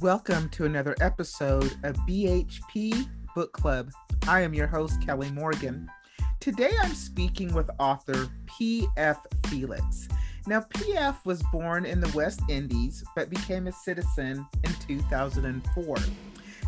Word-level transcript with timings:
Welcome 0.00 0.48
to 0.50 0.64
another 0.64 0.94
episode 1.00 1.74
of 1.82 1.96
BHP 2.06 3.08
Book 3.34 3.52
Club. 3.52 3.90
I 4.28 4.42
am 4.42 4.54
your 4.54 4.68
host, 4.68 5.04
Kelly 5.04 5.28
Morgan. 5.32 5.90
Today 6.38 6.70
I'm 6.80 6.94
speaking 6.94 7.52
with 7.52 7.68
author 7.80 8.28
P.F. 8.46 9.26
Felix. 9.46 10.06
Now, 10.46 10.60
P.F. 10.60 11.26
was 11.26 11.42
born 11.50 11.84
in 11.84 12.00
the 12.00 12.12
West 12.16 12.42
Indies 12.48 13.02
but 13.16 13.28
became 13.28 13.66
a 13.66 13.72
citizen 13.72 14.46
in 14.62 14.72
2004. 14.86 15.96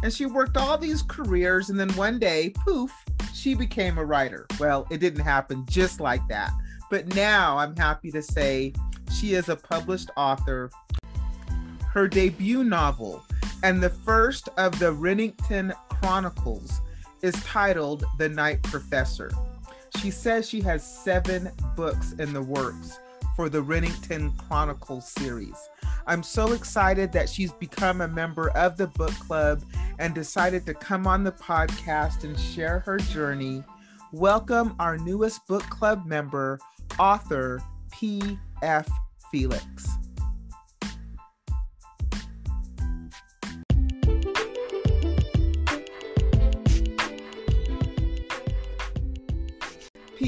And 0.02 0.12
she 0.12 0.26
worked 0.26 0.56
all 0.56 0.76
these 0.76 1.02
careers, 1.02 1.70
and 1.70 1.78
then 1.78 1.90
one 1.90 2.18
day, 2.18 2.50
poof, 2.66 2.92
she 3.32 3.54
became 3.54 3.98
a 3.98 4.04
writer. 4.04 4.48
Well, 4.58 4.88
it 4.90 4.98
didn't 4.98 5.24
happen 5.24 5.66
just 5.68 6.00
like 6.00 6.26
that. 6.26 6.50
But 6.90 7.14
now 7.14 7.58
I'm 7.58 7.76
happy 7.76 8.10
to 8.10 8.22
say 8.22 8.72
she 9.14 9.34
is 9.34 9.48
a 9.48 9.54
published 9.54 10.10
author 10.16 10.70
her 11.90 12.06
debut 12.06 12.62
novel 12.62 13.24
and 13.64 13.82
the 13.82 13.90
first 13.90 14.48
of 14.56 14.78
the 14.78 14.92
Rennington 14.92 15.72
Chronicles 15.88 16.80
is 17.20 17.34
titled 17.44 18.04
The 18.16 18.28
Night 18.28 18.62
Professor. 18.62 19.30
She 19.98 20.12
says 20.12 20.48
she 20.48 20.60
has 20.60 20.86
seven 20.86 21.50
books 21.74 22.12
in 22.12 22.32
the 22.32 22.42
works 22.42 23.00
for 23.34 23.48
the 23.48 23.60
Rennington 23.60 24.32
Chronicles 24.46 25.10
series. 25.10 25.56
I'm 26.06 26.22
so 26.22 26.52
excited 26.52 27.10
that 27.12 27.28
she's 27.28 27.52
become 27.52 28.02
a 28.02 28.08
member 28.08 28.50
of 28.50 28.76
the 28.76 28.86
book 28.86 29.14
club 29.14 29.62
and 29.98 30.14
decided 30.14 30.64
to 30.66 30.74
come 30.74 31.08
on 31.08 31.24
the 31.24 31.32
podcast 31.32 32.22
and 32.22 32.38
share 32.38 32.78
her 32.80 32.98
journey. 32.98 33.64
Welcome 34.12 34.76
our 34.78 34.96
newest 34.96 35.44
book 35.48 35.64
club 35.64 36.06
member, 36.06 36.60
author 37.00 37.60
P.F. 37.90 38.88
Felix. 39.32 39.99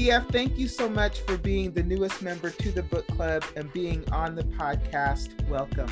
PF, 0.03 0.29
thank 0.33 0.57
you 0.57 0.67
so 0.67 0.89
much 0.89 1.21
for 1.21 1.37
being 1.37 1.71
the 1.71 1.81
newest 1.81 2.21
member 2.21 2.49
to 2.49 2.71
the 2.73 2.83
book 2.83 3.07
club 3.07 3.41
and 3.55 3.71
being 3.71 4.03
on 4.11 4.35
the 4.35 4.43
podcast. 4.43 5.47
Welcome. 5.47 5.87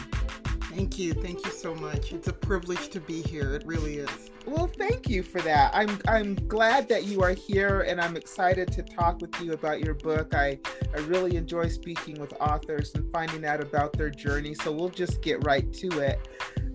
Thank 0.64 1.00
you. 1.00 1.14
Thank 1.14 1.46
you 1.46 1.52
so 1.52 1.74
much. 1.76 2.12
It's 2.12 2.28
a 2.28 2.34
privilege 2.34 2.90
to 2.90 3.00
be 3.00 3.22
here. 3.22 3.56
It 3.56 3.66
really 3.66 4.00
is. 4.00 4.30
Well, 4.46 4.68
thank 4.68 5.08
you 5.08 5.24
for 5.24 5.40
that. 5.44 5.72
I'm 5.74 5.98
I'm 6.10 6.36
glad 6.50 6.90
that 6.90 7.06
you 7.06 7.22
are 7.22 7.32
here 7.32 7.84
and 7.84 8.02
I'm 8.02 8.18
excited 8.18 8.70
to 8.74 8.84
talk 8.84 9.22
with 9.22 9.34
you 9.40 9.54
about 9.54 9.80
your 9.80 9.94
book. 9.94 10.36
I 10.36 10.60
I 10.94 11.00
really 11.04 11.38
enjoy 11.38 11.70
speaking 11.70 12.20
with 12.20 12.34
authors 12.42 12.94
and 12.96 13.10
finding 13.14 13.46
out 13.46 13.62
about 13.62 13.94
their 13.94 14.10
journey. 14.10 14.56
So 14.56 14.74
we'll 14.74 14.90
just 14.90 15.22
get 15.22 15.42
right 15.46 15.72
to 15.76 16.00
it. 16.00 16.20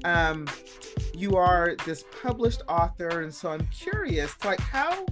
Um, 0.06 0.46
you 1.12 1.36
are 1.36 1.76
this 1.84 2.02
published 2.22 2.62
author 2.66 3.20
and 3.20 3.34
so 3.34 3.50
I'm 3.50 3.66
curious 3.66 4.34
like 4.42 4.60
how 4.60 5.04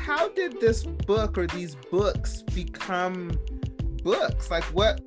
how 0.00 0.28
did 0.30 0.60
this 0.60 0.82
book 0.84 1.36
or 1.36 1.46
these 1.46 1.74
books 1.74 2.42
become 2.54 3.38
books? 4.02 4.50
Like 4.50 4.64
what 4.64 5.02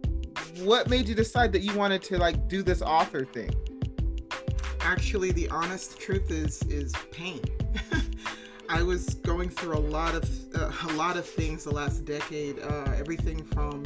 what 0.60 0.88
made 0.88 1.10
you 1.10 1.16
decide 1.16 1.52
that 1.54 1.62
you 1.62 1.76
wanted 1.76 2.04
to 2.04 2.18
like 2.20 2.48
do 2.48 2.62
this 2.62 2.82
author 2.82 3.26
thing? 3.26 3.50
Actually, 4.82 5.32
the 5.32 5.50
honest 5.50 6.00
truth 6.00 6.30
is 6.30 6.62
is 6.64 6.94
pain. 7.12 7.42
I 8.70 8.84
was 8.84 9.16
going 9.16 9.50
through 9.50 9.78
a 9.78 9.80
lot 9.80 10.14
of 10.14 10.30
uh, 10.56 10.72
a 10.90 10.94
lot 10.94 11.18
of 11.18 11.26
things 11.26 11.64
the 11.64 11.72
last 11.72 12.06
decade. 12.06 12.60
Uh, 12.60 12.92
everything 12.96 13.44
from 13.44 13.84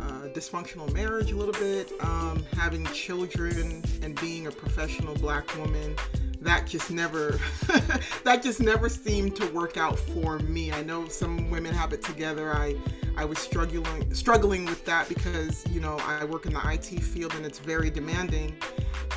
uh, 0.00 0.28
dysfunctional 0.34 0.90
marriage, 0.94 1.30
a 1.30 1.36
little 1.36 1.54
bit, 1.54 1.92
um, 2.00 2.44
having 2.54 2.86
children, 2.86 3.84
and 4.02 4.18
being 4.18 4.46
a 4.46 4.50
professional 4.50 5.14
black 5.16 5.56
woman 5.58 5.94
that 6.42 6.66
just 6.66 6.90
never 6.90 7.38
that 8.24 8.42
just 8.42 8.60
never 8.60 8.88
seemed 8.88 9.36
to 9.36 9.46
work 9.52 9.76
out 9.76 9.98
for 9.98 10.38
me. 10.40 10.72
I 10.72 10.82
know 10.82 11.08
some 11.08 11.50
women 11.50 11.74
have 11.74 11.92
it 11.92 12.02
together. 12.02 12.52
I 12.52 12.76
I 13.16 13.24
was 13.24 13.38
struggling 13.38 14.12
struggling 14.14 14.64
with 14.64 14.84
that 14.86 15.08
because, 15.08 15.66
you 15.68 15.80
know, 15.80 15.98
I 15.98 16.24
work 16.24 16.46
in 16.46 16.54
the 16.54 16.72
IT 16.72 17.02
field 17.02 17.34
and 17.34 17.44
it's 17.44 17.58
very 17.58 17.90
demanding. 17.90 18.56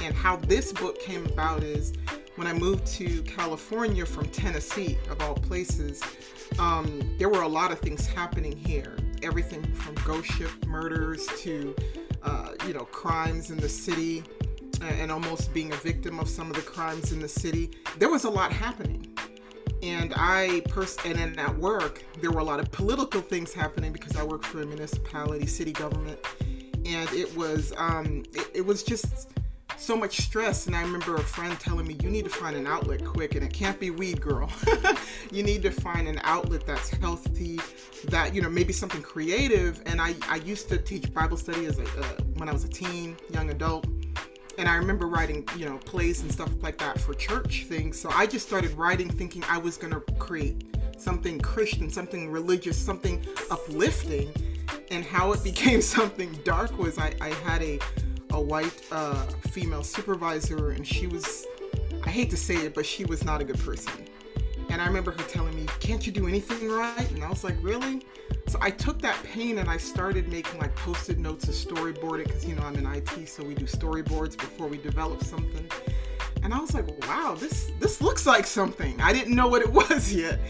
And 0.01 0.13
how 0.13 0.35
this 0.35 0.73
book 0.73 0.99
came 0.99 1.25
about 1.25 1.63
is 1.63 1.93
when 2.35 2.47
I 2.47 2.53
moved 2.53 2.85
to 2.87 3.21
California 3.23 4.05
from 4.05 4.25
Tennessee, 4.27 4.97
of 5.09 5.21
all 5.21 5.35
places, 5.35 6.03
um, 6.59 7.15
there 7.17 7.29
were 7.29 7.43
a 7.43 7.47
lot 7.47 7.71
of 7.71 7.79
things 7.79 8.05
happening 8.05 8.55
here. 8.55 8.97
Everything 9.23 9.63
from 9.73 9.95
ghost 10.05 10.29
ship 10.33 10.51
murders 10.67 11.25
to, 11.39 11.73
uh, 12.23 12.49
you 12.67 12.73
know, 12.73 12.83
crimes 12.85 13.49
in 13.49 13.57
the 13.57 13.69
city 13.69 14.23
and 14.81 15.11
almost 15.11 15.53
being 15.53 15.71
a 15.71 15.77
victim 15.77 16.19
of 16.19 16.29
some 16.29 16.49
of 16.49 16.55
the 16.55 16.61
crimes 16.61 17.11
in 17.11 17.19
the 17.19 17.27
city. 17.27 17.71
There 17.97 18.09
was 18.09 18.23
a 18.23 18.29
lot 18.29 18.51
happening. 18.51 19.15
And 19.81 20.13
I 20.15 20.61
pers- 20.69 20.97
and 21.05 21.17
then 21.17 21.37
at 21.37 21.55
work, 21.57 22.03
there 22.21 22.31
were 22.31 22.39
a 22.39 22.43
lot 22.43 22.59
of 22.59 22.71
political 22.71 23.21
things 23.21 23.53
happening 23.53 23.91
because 23.91 24.15
I 24.15 24.23
work 24.23 24.43
for 24.43 24.61
a 24.61 24.65
municipality, 24.65 25.45
city 25.45 25.73
government, 25.73 26.19
and 26.85 27.11
it 27.11 27.35
was 27.35 27.73
um, 27.77 28.23
it, 28.33 28.49
it 28.55 28.65
was 28.65 28.83
just 28.83 29.31
so 29.77 29.95
much 29.95 30.17
stress. 30.21 30.65
And 30.65 30.75
I 30.75 30.81
remember 30.81 31.15
a 31.15 31.21
friend 31.21 31.59
telling 31.59 31.85
me, 31.85 31.97
"You 32.01 32.09
need 32.09 32.23
to 32.23 32.31
find 32.31 32.55
an 32.55 32.65
outlet 32.65 33.05
quick, 33.05 33.35
and 33.35 33.43
it 33.43 33.53
can't 33.53 33.79
be 33.79 33.91
weed, 33.91 34.21
girl. 34.21 34.49
you 35.31 35.43
need 35.43 35.61
to 35.63 35.71
find 35.71 36.07
an 36.07 36.19
outlet 36.23 36.65
that's 36.65 36.89
healthy, 36.89 37.59
that 38.05 38.33
you 38.33 38.41
know 38.41 38.49
maybe 38.49 38.73
something 38.73 39.01
creative." 39.01 39.83
And 39.85 40.01
I 40.01 40.15
I 40.29 40.37
used 40.37 40.67
to 40.69 40.77
teach 40.77 41.13
Bible 41.13 41.37
study 41.37 41.65
as 41.65 41.77
a 41.77 41.83
uh, 41.83 42.03
when 42.37 42.49
I 42.49 42.53
was 42.53 42.63
a 42.63 42.69
teen, 42.69 43.17
young 43.31 43.51
adult 43.51 43.85
and 44.57 44.67
I 44.67 44.75
remember 44.75 45.07
writing, 45.07 45.47
you 45.57 45.65
know, 45.65 45.77
plays 45.79 46.21
and 46.21 46.31
stuff 46.31 46.49
like 46.61 46.77
that 46.77 46.99
for 46.99 47.13
church 47.13 47.65
things. 47.67 47.99
So 47.99 48.09
I 48.11 48.25
just 48.25 48.47
started 48.47 48.71
writing 48.71 49.09
thinking 49.09 49.43
I 49.49 49.57
was 49.57 49.77
going 49.77 49.93
to 49.93 49.99
create 50.13 50.63
something 50.97 51.39
Christian, 51.39 51.89
something 51.89 52.31
religious, 52.31 52.77
something 52.77 53.25
uplifting. 53.51 54.31
And 54.91 55.03
how 55.03 55.31
it 55.33 55.43
became 55.51 55.81
something 55.81 56.31
dark 56.43 56.77
was 56.77 56.97
I, 56.97 57.13
I 57.21 57.29
had 57.29 57.61
a, 57.61 57.79
a 58.31 58.39
white 58.39 58.81
uh, 58.91 59.25
female 59.49 59.83
supervisor, 59.83 60.71
and 60.71 60.85
she 60.85 61.07
was, 61.07 61.45
I 62.03 62.09
hate 62.09 62.29
to 62.29 62.37
say 62.37 62.55
it, 62.55 62.73
but 62.73 62.85
she 62.85 63.05
was 63.05 63.23
not 63.23 63.41
a 63.41 63.43
good 63.43 63.59
person. 63.59 64.05
And 64.75 64.81
I 64.81 64.87
remember 64.87 65.11
her 65.11 65.23
telling 65.29 65.55
me, 65.55 65.67
Can't 65.79 66.05
you 66.05 66.11
do 66.11 66.27
anything 66.27 66.69
right? 66.69 67.09
And 67.11 67.23
I 67.23 67.29
was 67.29 67.45
like, 67.45 67.55
Really? 67.61 68.05
So 68.49 68.59
I 68.61 68.71
took 68.71 69.01
that 69.03 69.15
pain 69.23 69.59
and 69.59 69.69
I 69.69 69.77
started 69.77 70.27
making 70.27 70.59
like 70.59 70.75
post-it 70.75 71.17
notes 71.17 71.45
to 71.45 71.53
storyboard 71.53 72.19
it 72.19 72.27
because 72.27 72.45
you 72.45 72.55
know 72.55 72.63
I'm 72.63 72.75
in 72.75 72.85
IT, 72.85 73.29
so 73.29 73.41
we 73.41 73.55
do 73.55 73.63
storyboards 73.67 74.37
before 74.37 74.67
we 74.67 74.77
develop 74.77 75.23
something. 75.23 75.65
And 76.43 76.53
I 76.53 76.59
was 76.59 76.73
like, 76.73 76.89
wow, 77.07 77.37
this 77.39 77.71
this 77.79 78.01
looks 78.01 78.25
like 78.25 78.45
something. 78.45 78.99
I 78.99 79.13
didn't 79.13 79.33
know 79.33 79.47
what 79.47 79.61
it 79.61 79.71
was 79.89 80.13
yet. 80.13 80.41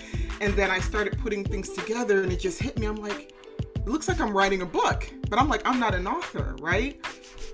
And 0.42 0.56
then 0.56 0.72
I 0.72 0.80
started 0.80 1.20
putting 1.20 1.44
things 1.44 1.70
together 1.70 2.24
and 2.24 2.34
it 2.34 2.40
just 2.40 2.60
hit 2.60 2.80
me. 2.80 2.88
I'm 2.88 2.96
like, 2.96 3.32
it 3.60 3.88
looks 3.88 4.08
like 4.08 4.20
I'm 4.20 4.36
writing 4.36 4.64
a 4.64 4.66
book, 4.66 5.08
but 5.30 5.38
I'm 5.38 5.50
like, 5.50 5.62
I'm 5.66 5.80
not 5.80 5.94
an 5.94 6.08
author, 6.08 6.56
right? 6.62 7.00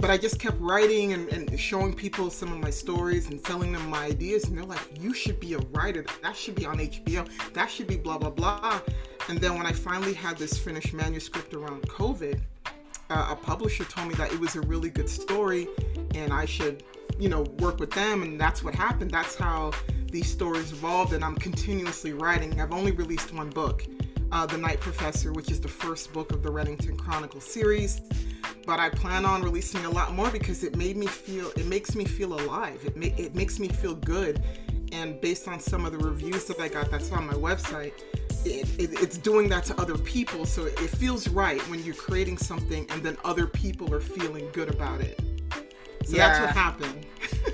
But 0.02 0.10
I 0.10 0.18
just 0.18 0.40
kept 0.40 0.60
writing 0.60 1.14
and, 1.14 1.30
and 1.30 1.60
showing 1.60 1.94
people 1.94 2.32
some 2.32 2.52
of 2.52 2.58
my 2.58 2.72
stories 2.72 3.30
and 3.30 3.42
telling 3.44 3.72
them 3.72 3.88
my 3.88 4.06
ideas. 4.06 4.46
And 4.46 4.58
they're 4.58 4.66
like, 4.66 4.82
you 5.00 5.14
should 5.14 5.40
be 5.40 5.54
a 5.54 5.60
writer. 5.60 6.04
That 6.24 6.36
should 6.36 6.56
be 6.56 6.66
on 6.66 6.80
HBO. 6.80 7.30
That 7.54 7.70
should 7.70 7.86
be 7.86 7.98
blah, 7.98 8.18
blah, 8.18 8.32
blah. 8.32 8.82
And 9.30 9.40
then 9.40 9.56
when 9.60 9.68
I 9.68 9.74
finally 9.74 10.14
had 10.14 10.38
this 10.38 10.58
finished 10.58 10.96
manuscript 10.96 11.54
around 11.54 11.84
COVID, 11.84 12.42
uh, 13.12 13.28
a 13.30 13.36
publisher 13.36 13.84
told 13.84 14.08
me 14.08 14.16
that 14.16 14.34
it 14.34 14.40
was 14.40 14.56
a 14.56 14.62
really 14.62 14.90
good 14.90 15.08
story 15.08 15.68
and 16.16 16.34
I 16.34 16.46
should, 16.46 16.84
you 17.20 17.30
know, 17.30 17.44
work 17.60 17.80
with 17.80 17.92
them. 17.92 18.24
And 18.24 18.42
that's 18.42 18.64
what 18.64 18.74
happened. 18.74 19.12
That's 19.12 19.36
how 19.36 19.72
these 20.12 20.32
stories 20.32 20.72
evolved. 20.72 21.14
And 21.14 21.24
I'm 21.24 21.36
continuously 21.36 22.14
writing. 22.14 22.60
I've 22.60 22.74
only 22.74 22.92
released 22.92 23.36
one 23.36 23.52
book, 23.52 23.86
uh, 24.32 24.46
The 24.46 24.58
Night 24.58 24.80
Professor, 24.80 25.32
which 25.32 25.52
is 25.52 25.60
the 25.60 25.68
first 25.68 26.14
book 26.14 26.32
of 26.32 26.44
the 26.44 26.52
Rennington 26.52 26.98
Chronicle 26.98 27.42
series. 27.42 28.02
But 28.66 28.80
I 28.80 28.90
plan 28.90 29.26
on 29.26 29.42
releasing 29.42 29.86
a 29.86 29.90
lot 29.90 30.14
more 30.14 30.30
because 30.30 30.64
it 30.64 30.76
made 30.76 30.96
me 30.96 31.08
feel, 31.08 31.50
it 31.52 31.66
makes 31.66 31.96
me 31.96 32.06
feel 32.06 32.40
alive. 32.40 32.82
It, 32.86 32.96
ma- 32.96 33.16
it 33.18 33.36
makes 33.36 33.60
me 33.60 33.68
feel 33.68 33.96
good. 33.96 34.44
And 34.92 35.20
based 35.22 35.48
on 35.48 35.60
some 35.60 35.86
of 35.86 35.92
the 35.92 35.98
reviews 35.98 36.46
that 36.46 36.60
I 36.60 36.68
got 36.68 36.92
that's 36.92 37.12
on 37.12 37.26
my 37.26 37.34
website, 37.34 37.94
it, 38.46 38.68
it, 38.80 39.02
it's 39.02 39.18
doing 39.18 39.50
that 39.50 39.66
to 39.66 39.80
other 39.80 39.98
people. 39.98 40.46
So 40.46 40.66
it 40.66 40.78
feels 40.78 41.28
right 41.30 41.62
when 41.70 41.84
you're 41.84 41.96
creating 41.96 42.38
something 42.38 42.86
and 42.90 43.02
then 43.02 43.18
other 43.24 43.48
people 43.48 43.94
are 43.94 44.02
feeling 44.02 44.50
good 44.52 44.70
about 44.70 45.02
it. 45.02 45.20
So 46.06 46.18
yeah. 46.18 46.28
that's 46.28 46.40
what 46.42 46.50
happened. 46.50 47.06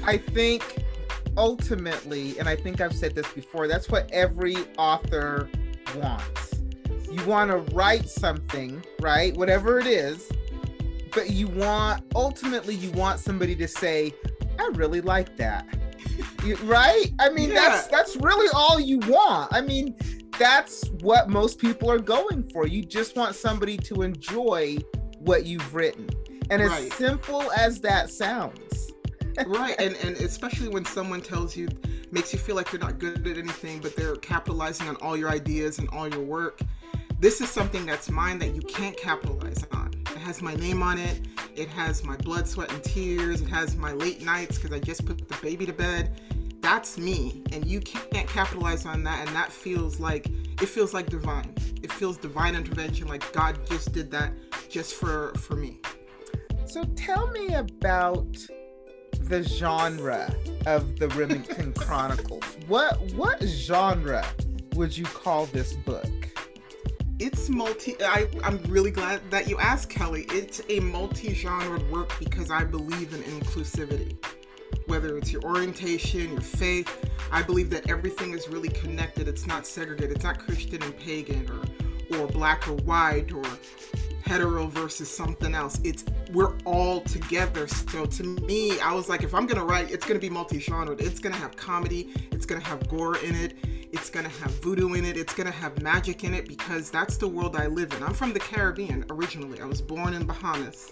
I 0.03 0.17
think 0.17 0.83
ultimately, 1.37 2.37
and 2.39 2.49
I 2.49 2.55
think 2.55 2.81
I've 2.81 2.95
said 2.95 3.15
this 3.15 3.31
before, 3.33 3.67
that's 3.67 3.89
what 3.89 4.09
every 4.11 4.55
author 4.77 5.49
wants. 5.95 6.46
You 7.17 7.25
want 7.25 7.51
to 7.51 7.57
write 7.75 8.09
something, 8.09 8.83
right? 9.01 9.35
Whatever 9.35 9.79
it 9.79 9.87
is, 9.87 10.31
but 11.13 11.31
you 11.31 11.47
want 11.47 12.03
ultimately 12.13 12.75
you 12.75 12.91
want 12.91 13.19
somebody 13.19 13.55
to 13.55 13.67
say, 13.67 14.13
"I 14.59 14.69
really 14.73 15.01
like 15.01 15.35
that." 15.37 15.65
you, 16.43 16.55
right? 16.57 17.11
I 17.19 17.29
mean, 17.29 17.49
yeah. 17.49 17.69
that's 17.69 17.87
that's 17.87 18.15
really 18.17 18.49
all 18.53 18.79
you 18.79 18.99
want. 18.99 19.53
I 19.53 19.61
mean, 19.61 19.95
that's 20.39 20.87
what 21.01 21.29
most 21.29 21.59
people 21.59 21.89
are 21.91 21.99
going 21.99 22.49
for. 22.49 22.67
You 22.67 22.83
just 22.83 23.15
want 23.15 23.35
somebody 23.35 23.77
to 23.77 24.01
enjoy 24.01 24.77
what 25.19 25.45
you've 25.45 25.73
written. 25.73 26.09
And 26.49 26.61
as 26.61 26.69
right. 26.69 26.93
simple 26.93 27.51
as 27.51 27.81
that 27.81 28.09
sounds, 28.09 28.91
right, 29.45 29.75
and 29.79 29.95
and 29.97 30.15
especially 30.17 30.69
when 30.69 30.85
someone 30.85 31.21
tells 31.21 31.57
you, 31.57 31.67
makes 32.11 32.31
you 32.31 32.39
feel 32.39 32.55
like 32.55 32.71
you're 32.71 32.81
not 32.81 32.99
good 32.99 33.27
at 33.27 33.37
anything, 33.37 33.79
but 33.79 33.95
they're 33.95 34.15
capitalizing 34.15 34.87
on 34.87 34.95
all 34.97 35.17
your 35.17 35.29
ideas 35.29 35.79
and 35.79 35.89
all 35.89 36.07
your 36.07 36.23
work. 36.23 36.61
This 37.19 37.41
is 37.41 37.49
something 37.49 37.83
that's 37.87 38.11
mine 38.11 38.37
that 38.39 38.53
you 38.53 38.61
can't 38.61 38.95
capitalize 38.95 39.65
on. 39.71 39.91
It 40.11 40.19
has 40.19 40.43
my 40.43 40.53
name 40.53 40.83
on 40.83 40.99
it. 40.99 41.19
It 41.55 41.67
has 41.69 42.03
my 42.03 42.15
blood, 42.17 42.47
sweat, 42.47 42.71
and 42.71 42.83
tears. 42.83 43.41
It 43.41 43.49
has 43.49 43.75
my 43.75 43.91
late 43.93 44.23
nights 44.23 44.59
because 44.59 44.71
I 44.71 44.79
just 44.79 45.03
put 45.03 45.27
the 45.27 45.35
baby 45.41 45.65
to 45.65 45.73
bed. 45.73 46.21
That's 46.61 46.95
me, 46.99 47.41
and 47.51 47.65
you 47.65 47.79
can't 47.79 48.27
capitalize 48.27 48.85
on 48.85 49.03
that. 49.05 49.25
And 49.25 49.35
that 49.35 49.51
feels 49.51 49.99
like 49.99 50.27
it 50.27 50.67
feels 50.67 50.93
like 50.93 51.09
divine. 51.09 51.55
It 51.81 51.91
feels 51.91 52.17
divine 52.17 52.53
intervention, 52.53 53.07
like 53.07 53.31
God 53.33 53.57
just 53.67 53.93
did 53.93 54.11
that 54.11 54.31
just 54.69 54.93
for 54.93 55.33
for 55.39 55.55
me. 55.55 55.79
So 56.65 56.83
tell 56.95 57.31
me 57.31 57.55
about 57.55 58.37
the 59.21 59.41
genre 59.41 60.31
of 60.67 60.99
the 60.99 61.07
Remington 61.09 61.73
Chronicles. 61.77 62.43
What 62.67 63.01
what 63.13 63.41
genre 63.41 64.23
would 64.75 64.95
you 64.95 65.05
call 65.05 65.47
this 65.47 65.73
book? 65.73 66.05
It's 67.19 67.49
multi. 67.49 67.95
I, 68.03 68.27
I'm 68.43 68.61
really 68.63 68.91
glad 68.91 69.29
that 69.31 69.47
you 69.49 69.57
asked, 69.57 69.89
Kelly. 69.89 70.25
It's 70.29 70.61
a 70.69 70.79
multi-genre 70.79 71.79
work 71.91 72.13
because 72.19 72.51
I 72.51 72.63
believe 72.63 73.13
in 73.13 73.21
inclusivity. 73.21 74.15
Whether 74.85 75.17
it's 75.17 75.31
your 75.31 75.43
orientation, 75.43 76.31
your 76.33 76.41
faith, 76.41 77.09
I 77.31 77.41
believe 77.41 77.69
that 77.71 77.89
everything 77.89 78.33
is 78.33 78.47
really 78.47 78.69
connected. 78.69 79.27
It's 79.27 79.47
not 79.47 79.65
segregated. 79.65 80.17
It's 80.17 80.23
not 80.23 80.39
Christian 80.39 80.83
and 80.83 80.97
pagan 80.97 81.49
or 81.49 81.63
or 82.19 82.27
black 82.27 82.67
or 82.67 82.75
white 82.75 83.33
or 83.33 83.43
hetero 84.23 84.67
versus 84.67 85.09
something 85.09 85.55
else. 85.55 85.79
It's 85.83 86.05
we're 86.31 86.57
all 86.65 87.01
together. 87.01 87.67
So 87.67 88.05
to 88.05 88.23
me, 88.23 88.79
I 88.79 88.93
was 88.93 89.09
like, 89.09 89.23
if 89.23 89.33
I'm 89.33 89.47
gonna 89.47 89.65
write, 89.65 89.91
it's 89.91 90.05
gonna 90.05 90.19
be 90.19 90.29
multi-genre. 90.29 90.95
It's 90.99 91.19
gonna 91.19 91.35
have 91.35 91.55
comedy. 91.55 92.13
It's 92.31 92.45
gonna 92.45 92.63
have 92.63 92.87
gore 92.89 93.17
in 93.17 93.35
it. 93.35 93.55
It's 93.91 94.09
gonna 94.09 94.29
have 94.29 94.51
voodoo 94.61 94.93
in 94.93 95.05
it. 95.05 95.17
It's 95.17 95.33
gonna 95.33 95.51
have 95.51 95.81
magic 95.81 96.23
in 96.23 96.33
it 96.33 96.47
because 96.47 96.91
that's 96.91 97.17
the 97.17 97.27
world 97.27 97.55
I 97.55 97.67
live 97.67 97.93
in. 97.93 98.03
I'm 98.03 98.13
from 98.13 98.33
the 98.33 98.39
Caribbean 98.39 99.05
originally. 99.09 99.61
I 99.61 99.65
was 99.65 99.81
born 99.81 100.13
in 100.13 100.25
Bahamas, 100.25 100.91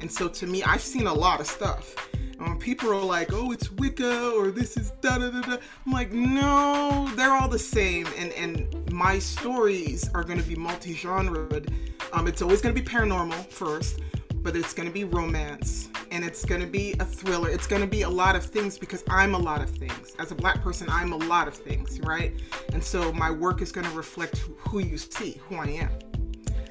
and 0.00 0.10
so 0.10 0.28
to 0.28 0.46
me, 0.46 0.62
I've 0.62 0.82
seen 0.82 1.06
a 1.06 1.14
lot 1.14 1.40
of 1.40 1.46
stuff. 1.46 1.94
And 2.14 2.48
when 2.48 2.58
people 2.58 2.92
are 2.92 3.02
like, 3.02 3.32
"Oh, 3.32 3.52
it's 3.52 3.70
Wicca," 3.72 4.30
or 4.30 4.50
"This 4.50 4.76
is 4.76 4.92
da 5.00 5.18
da 5.18 5.30
da 5.30 5.40
da," 5.42 5.56
I'm 5.86 5.92
like, 5.92 6.12
"No, 6.12 7.08
they're 7.14 7.32
all 7.32 7.48
the 7.48 7.58
same." 7.58 8.06
And 8.16 8.32
and 8.32 8.92
my 8.92 9.18
stories 9.18 10.08
are 10.14 10.24
to 10.38 10.44
be 10.44 10.56
multi-genre. 10.56 11.62
Um, 12.12 12.26
it's 12.26 12.42
always 12.42 12.60
to 12.74 12.80
be 12.80 12.86
paranormal 12.86 13.46
first, 13.50 14.00
but 14.42 14.56
it's 14.56 14.72
going 14.72 14.88
to 14.88 14.92
be 14.92 15.04
romance 15.04 15.88
and 16.10 16.24
it's 16.24 16.44
going 16.44 16.60
to 16.60 16.66
be 16.66 16.94
a 17.00 17.04
thriller. 17.04 17.48
It's 17.48 17.66
going 17.66 17.82
to 17.82 17.88
be 17.88 18.02
a 18.02 18.08
lot 18.08 18.36
of 18.36 18.44
things 18.44 18.78
because 18.78 19.04
I'm 19.08 19.34
a 19.34 19.38
lot 19.38 19.60
of 19.60 19.70
things. 19.70 20.14
As 20.18 20.30
a 20.30 20.34
black 20.34 20.62
person, 20.62 20.88
I'm 20.90 21.12
a 21.12 21.16
lot 21.16 21.48
of 21.48 21.54
things, 21.54 22.00
right? 22.00 22.32
And 22.72 22.82
so 22.82 23.12
my 23.12 23.30
work 23.30 23.62
is 23.62 23.72
going 23.72 23.86
to 23.86 23.92
reflect 23.94 24.38
who 24.58 24.80
you 24.80 24.98
see, 24.98 25.40
who 25.48 25.56
I 25.56 25.66
am. 25.66 25.90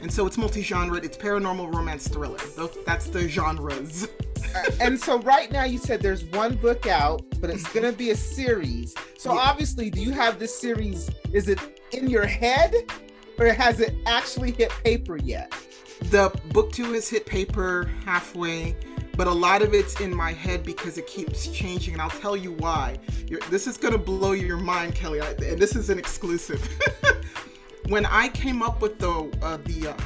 And 0.01 0.11
so 0.11 0.25
it's 0.27 0.37
multi-genre. 0.37 0.97
It's 0.97 1.17
paranormal, 1.17 1.73
romance, 1.73 2.07
thriller. 2.07 2.39
That's 2.85 3.07
the 3.07 3.27
genres. 3.27 4.07
Uh, 4.55 4.63
and 4.79 4.99
so 4.99 5.19
right 5.23 5.51
now 5.51 5.65
you 5.65 5.77
said 5.77 5.99
there's 5.99 6.23
one 6.25 6.55
book 6.55 6.87
out, 6.87 7.21
but 7.41 7.49
it's 7.49 7.67
going 7.73 7.83
to 7.83 7.91
be 7.91 8.11
a 8.11 8.15
series. 8.15 8.95
So 9.17 9.33
yeah. 9.33 9.41
obviously, 9.41 9.89
do 9.89 10.01
you 10.01 10.11
have 10.11 10.39
this 10.39 10.57
series? 10.57 11.09
Is 11.33 11.49
it 11.49 11.81
in 11.91 12.09
your 12.09 12.25
head, 12.25 12.73
or 13.37 13.47
has 13.47 13.81
it 13.81 13.95
actually 14.05 14.51
hit 14.51 14.71
paper 14.83 15.17
yet? 15.17 15.53
The 16.01 16.31
book 16.53 16.71
two 16.71 16.93
has 16.93 17.09
hit 17.09 17.25
paper 17.25 17.91
halfway, 18.05 18.75
but 19.15 19.27
a 19.27 19.31
lot 19.31 19.61
of 19.61 19.73
it's 19.73 19.99
in 19.99 20.15
my 20.15 20.31
head 20.31 20.63
because 20.63 20.97
it 20.97 21.07
keeps 21.07 21.47
changing, 21.47 21.93
and 21.93 22.01
I'll 22.01 22.09
tell 22.09 22.37
you 22.37 22.53
why. 22.53 22.97
You're, 23.27 23.39
this 23.49 23.67
is 23.67 23.77
gonna 23.77 23.97
blow 23.97 24.31
your 24.31 24.57
mind, 24.57 24.95
Kelly, 24.95 25.21
I, 25.21 25.31
and 25.31 25.59
this 25.59 25.75
is 25.75 25.89
an 25.89 25.97
exclusive. 25.97 26.67
when 27.89 28.05
I 28.05 28.29
came 28.29 28.61
up 28.61 28.81
with 28.81 28.99
the 28.99 29.09
uh, 29.41 29.57
the 29.65 29.87
uh, 29.89 29.97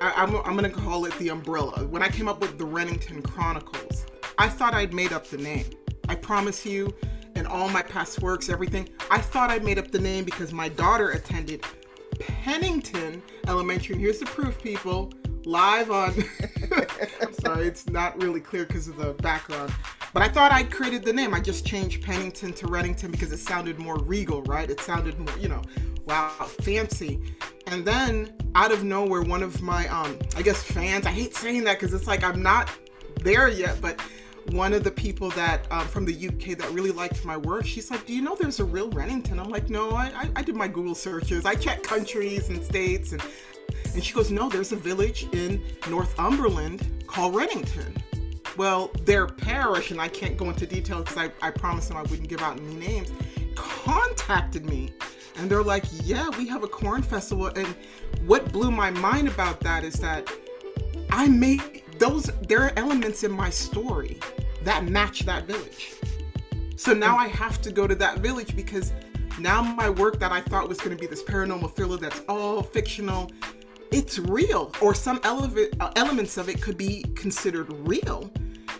I, 0.00 0.22
am 0.22 0.36
I'm, 0.36 0.42
I'm 0.44 0.54
gonna 0.54 0.70
call 0.70 1.06
it 1.06 1.18
the 1.18 1.28
umbrella. 1.30 1.84
When 1.86 2.02
I 2.02 2.08
came 2.08 2.28
up 2.28 2.40
with 2.40 2.56
the 2.56 2.64
Rennington 2.64 3.22
Chronicles, 3.22 4.06
I 4.38 4.48
thought 4.48 4.74
I'd 4.74 4.94
made 4.94 5.12
up 5.12 5.26
the 5.26 5.38
name. 5.38 5.66
I 6.08 6.14
promise 6.14 6.64
you, 6.64 6.94
in 7.34 7.46
all 7.46 7.68
my 7.68 7.82
past 7.82 8.22
works, 8.22 8.48
everything, 8.48 8.88
I 9.10 9.20
thought 9.20 9.50
I 9.50 9.58
made 9.58 9.78
up 9.78 9.90
the 9.90 9.98
name 9.98 10.24
because 10.24 10.52
my 10.52 10.68
daughter 10.68 11.10
attended 11.10 11.64
Pennington 12.18 13.22
Elementary. 13.46 13.94
And 13.94 14.02
here's 14.02 14.18
the 14.18 14.26
proof, 14.26 14.60
people. 14.60 15.12
Live 15.44 15.90
on. 15.90 16.12
I'm 17.22 17.32
sorry, 17.34 17.66
it's 17.66 17.88
not 17.88 18.20
really 18.20 18.40
clear 18.40 18.66
because 18.66 18.88
of 18.88 18.96
the 18.96 19.12
background. 19.14 19.72
But 20.12 20.22
I 20.22 20.28
thought 20.28 20.50
I 20.50 20.64
created 20.64 21.04
the 21.04 21.12
name. 21.12 21.34
I 21.34 21.40
just 21.40 21.66
changed 21.66 22.02
Pennington 22.02 22.52
to 22.54 22.66
Rennington 22.66 23.10
because 23.10 23.32
it 23.32 23.38
sounded 23.38 23.78
more 23.78 23.98
regal, 23.98 24.42
right? 24.42 24.68
It 24.68 24.80
sounded 24.80 25.18
more, 25.18 25.38
you 25.38 25.48
know, 25.48 25.62
wow, 26.06 26.30
fancy. 26.62 27.20
And 27.66 27.84
then 27.84 28.34
out 28.54 28.72
of 28.72 28.82
nowhere, 28.82 29.22
one 29.22 29.42
of 29.42 29.62
my, 29.62 29.86
um, 29.88 30.18
I 30.36 30.42
guess 30.42 30.62
fans, 30.62 31.06
I 31.06 31.10
hate 31.10 31.34
saying 31.34 31.64
that 31.64 31.78
because 31.78 31.94
it's 31.94 32.06
like 32.06 32.24
I'm 32.24 32.42
not 32.42 32.70
there 33.22 33.48
yet, 33.48 33.80
but 33.80 34.00
one 34.52 34.72
of 34.72 34.84
the 34.84 34.90
people 34.90 35.30
that 35.30 35.66
um, 35.70 35.86
from 35.86 36.04
the 36.04 36.28
UK 36.28 36.56
that 36.58 36.70
really 36.70 36.90
liked 36.90 37.24
my 37.24 37.36
work, 37.36 37.66
she's 37.66 37.90
like, 37.90 38.06
"Do 38.06 38.12
you 38.12 38.22
know 38.22 38.36
there's 38.36 38.60
a 38.60 38.64
real 38.64 38.90
Rennington?" 38.90 39.38
I'm 39.38 39.50
like, 39.50 39.70
"No, 39.70 39.90
I, 39.90 40.28
I, 40.36 40.42
did 40.42 40.56
my 40.56 40.68
Google 40.68 40.94
searches. 40.94 41.44
I 41.44 41.54
checked 41.54 41.82
countries 41.82 42.48
and 42.48 42.62
states, 42.64 43.12
and 43.12 43.22
and 43.94 44.04
she 44.04 44.12
goes, 44.12 44.30
"No, 44.30 44.48
there's 44.48 44.72
a 44.72 44.76
village 44.76 45.26
in 45.32 45.62
Northumberland 45.88 47.04
called 47.06 47.34
Rennington." 47.34 47.96
Well, 48.56 48.90
their 49.04 49.26
parish, 49.26 49.90
and 49.90 50.00
I 50.00 50.08
can't 50.08 50.36
go 50.36 50.48
into 50.48 50.66
detail 50.66 51.02
because 51.02 51.18
I, 51.18 51.30
I 51.42 51.50
promised 51.50 51.88
them 51.88 51.98
I 51.98 52.02
wouldn't 52.02 52.28
give 52.28 52.40
out 52.40 52.58
any 52.58 52.74
names, 52.74 53.10
contacted 53.54 54.64
me. 54.64 54.94
And 55.38 55.50
they're 55.50 55.62
like, 55.62 55.84
yeah, 56.02 56.30
we 56.38 56.48
have 56.48 56.62
a 56.62 56.68
corn 56.68 57.02
festival. 57.02 57.48
And 57.48 57.66
what 58.24 58.50
blew 58.52 58.70
my 58.70 58.90
mind 58.90 59.28
about 59.28 59.60
that 59.60 59.84
is 59.84 59.94
that 59.94 60.30
I 61.10 61.28
made 61.28 61.82
those 61.98 62.24
there 62.48 62.62
are 62.62 62.72
elements 62.76 63.24
in 63.24 63.30
my 63.30 63.50
story 63.50 64.18
that 64.62 64.84
match 64.84 65.20
that 65.20 65.44
village. 65.44 65.94
So 66.76 66.92
now 66.92 67.16
I 67.16 67.28
have 67.28 67.62
to 67.62 67.72
go 67.72 67.86
to 67.86 67.94
that 67.94 68.18
village 68.18 68.54
because 68.54 68.92
now 69.38 69.62
my 69.62 69.88
work 69.88 70.18
that 70.20 70.32
I 70.32 70.40
thought 70.40 70.68
was 70.68 70.78
going 70.78 70.96
to 70.96 71.00
be 71.00 71.06
this 71.06 71.22
paranormal 71.22 71.74
thriller 71.74 71.96
that's 71.96 72.22
all 72.28 72.62
fictional, 72.62 73.30
it's 73.90 74.18
real, 74.18 74.72
or 74.80 74.94
some 74.94 75.20
ele- 75.24 75.50
uh, 75.80 75.92
elements 75.96 76.36
of 76.36 76.48
it 76.48 76.60
could 76.60 76.76
be 76.76 77.02
considered 77.14 77.72
real. 77.86 78.30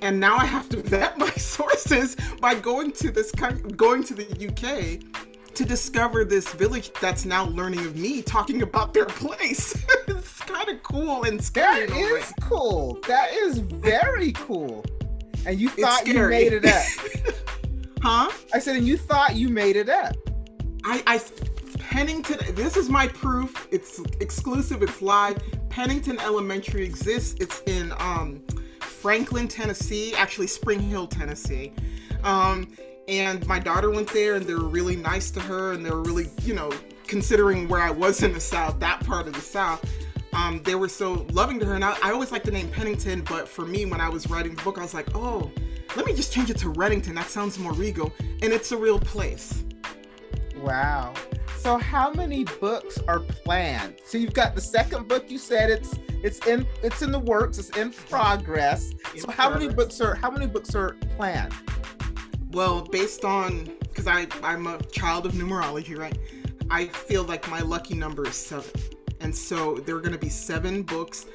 And 0.03 0.19
now 0.21 0.37
I 0.37 0.45
have 0.45 0.69
to 0.71 0.83
vet 0.83 1.17
my 1.19 1.31
sources 1.37 2.17
by 2.41 2.55
going 2.55 2.93
to 2.93 3.11
this 3.11 3.31
going 3.31 4.03
to 4.05 4.15
the 4.15 4.27
UK 4.49 5.26
to 5.57 5.65
discover 5.65 6.25
this 6.25 6.53
village 6.53 6.93
that's 7.01 7.25
now 7.25 7.47
learning 7.47 7.81
of 7.81 7.97
me 7.97 8.23
talking 8.23 8.63
about 8.63 8.93
their 8.93 9.07
place. 9.07 9.85
it's 10.09 10.41
kind 10.41 10.69
of 10.69 10.83
cool 10.83 11.25
and 11.25 11.43
scary. 11.43 11.87
That 11.87 11.97
is 11.97 12.33
cool. 12.43 12.99
That 13.09 13.33
is 13.33 13.59
very 13.59 14.33
cool. 14.33 14.85
And 15.47 15.59
you 15.59 15.69
thought 15.71 16.07
you 16.07 16.29
made 16.29 16.53
it 16.53 16.67
up. 16.67 16.85
huh? 18.03 18.31
I 18.53 18.59
said, 18.59 18.77
and 18.77 18.87
you 18.87 18.97
thought 18.99 19.35
you 19.35 19.49
made 19.49 19.77
it 19.77 19.89
up. 19.89 20.15
I, 20.85 21.03
I 21.07 21.21
Pennington, 21.79 22.55
this 22.55 22.77
is 22.77 22.89
my 22.91 23.09
proof. 23.09 23.67
It's 23.71 24.01
exclusive, 24.21 24.83
it's 24.83 25.01
live. 25.01 25.39
Pennington 25.71 26.19
Elementary 26.21 26.85
exists. 26.85 27.37
It's 27.41 27.63
in 27.67 27.93
um, 27.99 28.43
Franklin, 28.81 29.49
Tennessee, 29.49 30.15
actually 30.15 30.49
Spring 30.49 30.81
Hill, 30.81 31.07
Tennessee. 31.07 31.73
Um, 32.25 32.69
and 33.09 33.47
my 33.47 33.59
daughter 33.59 33.91
went 33.91 34.13
there 34.13 34.35
and 34.35 34.47
they 34.47 34.55
were 34.55 34.69
really 34.69 34.97
nice 34.97 35.31
to 35.31 35.41
her 35.41 35.73
and 35.73 35.85
they 35.85 35.91
were 35.91 36.03
really 36.03 36.29
you 36.43 36.55
know 36.55 36.73
considering 37.07 37.69
where 37.69 37.81
i 37.81 37.91
was 37.91 38.23
in 38.23 38.33
the 38.33 38.41
south 38.41 38.79
that 38.81 39.05
part 39.05 39.27
of 39.27 39.35
the 39.35 39.41
south. 39.41 39.85
Um, 40.33 40.63
they 40.65 40.75
were 40.75 40.89
so 40.89 41.27
loving 41.33 41.59
to 41.61 41.67
her 41.67 41.75
and 41.75 41.85
I, 41.85 41.97
I 42.03 42.11
always 42.11 42.31
liked 42.31 42.45
the 42.45 42.51
name 42.51 42.69
pennington 42.69 43.23
but 43.23 43.49
for 43.49 43.65
me 43.65 43.87
when 43.87 44.01
i 44.01 44.09
was 44.09 44.29
writing 44.29 44.55
the 44.55 44.63
book 44.63 44.77
i 44.77 44.83
was 44.83 44.93
like 44.93 45.15
oh 45.15 45.51
let 45.97 46.05
me 46.05 46.13
just 46.13 46.31
change 46.31 46.51
it 46.51 46.59
to 46.59 46.69
rennington 46.69 47.15
that 47.15 47.29
sounds 47.29 47.59
more 47.59 47.73
regal. 47.73 48.13
And 48.43 48.53
it's 48.53 48.71
a 48.73 48.77
real 48.77 49.01
place. 49.01 49.65
Wow. 50.59 51.15
So 51.57 51.79
how 51.79 52.13
many 52.13 52.45
books 52.45 52.99
are 53.09 53.21
planned? 53.21 53.97
So 54.05 54.19
you've 54.19 54.35
got 54.35 54.55
the 54.55 54.61
second 54.61 55.09
book 55.09 55.31
you 55.31 55.39
said 55.39 55.71
it's 55.71 55.95
it's 56.23 56.47
in 56.47 56.67
it's 56.83 57.03
in 57.03 57.13
the 57.13 57.19
works 57.19 57.59
it's 57.59 57.75
in 57.77 57.93
progress. 57.93 58.93
In 59.15 59.21
so 59.21 59.31
how 59.31 59.49
progress. 59.49 59.63
many 59.63 59.75
books 59.75 60.01
are 60.01 60.15
how 60.15 60.31
many 60.31 60.47
books 60.47 60.75
are 60.75 60.97
planned 61.17 61.55
well, 62.57 62.81
based 62.81 63.23
on 63.23 63.71
because 63.83 64.07
I 64.07 64.27
I'm 64.43 64.67
a 64.67 64.83
child 64.85 65.27
of 65.27 65.33
numerology, 65.33 65.97
right? 65.97 66.17
I 66.71 66.87
feel 66.87 67.23
like 67.23 67.49
my 67.51 67.61
lucky 67.61 67.95
number 67.95 68.27
is 68.27 68.35
seven, 68.35 68.71
and 69.21 69.37
so 69.37 69.75
there 69.75 69.95
are 69.95 70.01
going 70.01 70.15
to 70.15 70.19
be 70.19 70.31
seven 70.31 70.83
books 70.83 71.27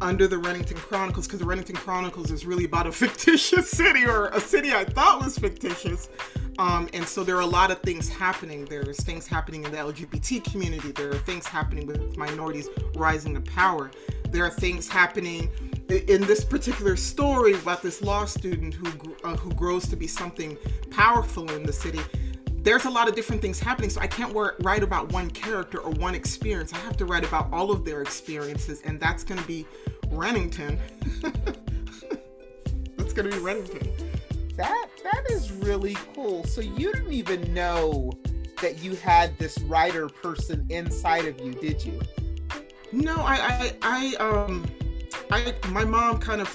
under 0.00 0.26
the 0.26 0.38
Rennington 0.38 0.78
Chronicles 0.78 1.26
because 1.26 1.40
the 1.40 1.44
Rennington 1.44 1.76
Chronicles 1.76 2.30
is 2.30 2.46
really 2.46 2.64
about 2.64 2.86
a 2.86 2.92
fictitious 3.04 3.70
city 3.70 4.06
or 4.06 4.28
a 4.28 4.40
city 4.40 4.72
I 4.72 4.84
thought 4.84 5.22
was 5.22 5.38
fictitious. 5.38 6.08
Um, 6.58 6.88
and 6.94 7.04
so 7.04 7.24
there 7.24 7.36
are 7.36 7.42
a 7.42 7.46
lot 7.46 7.70
of 7.70 7.80
things 7.80 8.08
happening. 8.08 8.64
There's 8.64 9.00
things 9.00 9.26
happening 9.26 9.64
in 9.64 9.70
the 9.70 9.78
LGBT 9.78 10.50
community. 10.50 10.92
There 10.92 11.10
are 11.10 11.18
things 11.18 11.46
happening 11.46 11.86
with 11.86 12.16
minorities 12.16 12.70
rising 12.96 13.34
to 13.34 13.40
power. 13.42 13.90
there 14.30 14.44
are 14.46 14.50
things 14.50 14.88
happening 14.88 15.50
in 15.92 16.22
this 16.22 16.44
particular 16.44 16.96
story 16.96 17.54
about 17.54 17.82
this 17.82 18.02
law 18.02 18.24
student 18.24 18.74
who 18.74 19.14
uh, 19.24 19.36
who 19.36 19.52
grows 19.54 19.88
to 19.88 19.96
be 19.96 20.06
something 20.06 20.56
powerful 20.90 21.50
in 21.52 21.62
the 21.64 21.72
city 21.72 22.00
there's 22.62 22.84
a 22.84 22.90
lot 22.90 23.08
of 23.08 23.14
different 23.14 23.40
things 23.40 23.58
happening 23.58 23.90
so 23.90 24.00
i 24.00 24.06
can't 24.06 24.34
write 24.62 24.82
about 24.82 25.12
one 25.12 25.30
character 25.30 25.78
or 25.78 25.90
one 25.92 26.14
experience. 26.14 26.72
I 26.72 26.78
have 26.78 26.96
to 26.98 27.06
write 27.06 27.24
about 27.24 27.52
all 27.52 27.70
of 27.70 27.84
their 27.84 28.02
experiences 28.02 28.82
and 28.84 29.00
that's 29.00 29.24
going 29.24 29.40
to 29.40 29.46
be 29.46 29.66
Rennington. 30.10 30.78
That's 32.96 33.12
going 33.12 33.30
to 33.30 33.36
be 33.36 33.42
Rennington. 33.42 33.92
That 34.56 34.88
that 35.02 35.24
is 35.30 35.52
really 35.52 35.96
cool. 36.14 36.44
So 36.44 36.60
you 36.60 36.92
didn't 36.92 37.12
even 37.12 37.54
know 37.54 38.12
that 38.60 38.82
you 38.82 38.94
had 38.96 39.36
this 39.38 39.58
writer 39.60 40.08
person 40.08 40.66
inside 40.68 41.24
of 41.24 41.40
you 41.40 41.54
did 41.54 41.84
you? 41.84 42.00
No 42.92 43.16
i 43.16 43.36
i, 43.36 43.74
I 43.82 44.14
um 44.16 44.66
I 45.30 45.54
my 45.68 45.84
mom 45.84 46.18
kind 46.18 46.40
of 46.40 46.48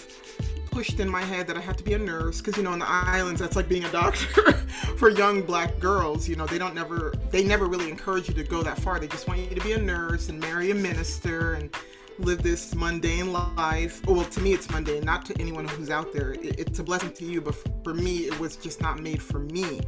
pushed 0.75 1.00
in 1.00 1.10
my 1.10 1.22
head 1.22 1.48
that 1.48 1.55
I 1.55 1.62
had 1.62 1.77
to 1.77 1.84
be 1.86 1.94
a 1.94 1.98
nurse 1.98 2.41
because 2.41 2.58
you 2.58 2.63
know 2.63 2.74
in 2.74 2.79
the 2.79 2.89
islands 2.89 3.39
that's 3.39 3.55
like 3.55 3.70
being 3.70 3.86
a 3.86 3.91
doctor 3.91 4.51
for 4.98 5.10
young 5.10 5.41
black 5.41 5.79
girls. 5.79 6.27
You 6.27 6.36
know 6.36 6.46
they 6.46 6.58
don't 6.58 6.75
never 6.75 7.13
they 7.32 7.44
never 7.44 7.65
really 7.67 7.89
encourage 7.89 8.27
you 8.27 8.34
to 8.34 8.44
go 8.44 8.62
that 8.63 8.77
far. 8.79 9.00
They 9.00 9.08
just 9.08 9.27
want 9.27 9.39
you 9.39 9.55
to 9.55 9.62
be 9.62 9.72
a 9.74 9.77
nurse 9.77 10.27
and 10.27 10.39
marry 10.39 10.72
a 10.72 10.75
minister 10.75 11.53
and 11.53 11.74
live 12.20 12.44
this 12.44 12.75
mundane 12.75 13.32
life. 13.32 14.05
Well, 14.05 14.25
to 14.25 14.41
me 14.41 14.53
it's 14.53 14.70
mundane, 14.70 15.05
not 15.05 15.25
to 15.27 15.39
anyone 15.39 15.67
who's 15.67 15.89
out 15.89 16.12
there. 16.12 16.34
It, 16.34 16.60
it's 16.60 16.79
a 16.79 16.84
blessing 16.84 17.13
to 17.13 17.25
you, 17.25 17.39
but 17.39 17.55
for 17.84 17.94
me 17.94 18.25
it 18.25 18.38
was 18.39 18.58
just 18.58 18.82
not 18.82 19.00
made 19.00 19.22
for 19.22 19.39
me. 19.39 19.79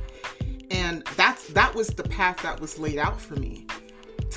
And 0.71 1.05
that's 1.17 1.47
that 1.49 1.75
was 1.75 1.87
the 1.89 2.03
path 2.03 2.41
that 2.43 2.61
was 2.61 2.79
laid 2.79 2.97
out 2.97 3.19
for 3.19 3.35
me 3.35 3.67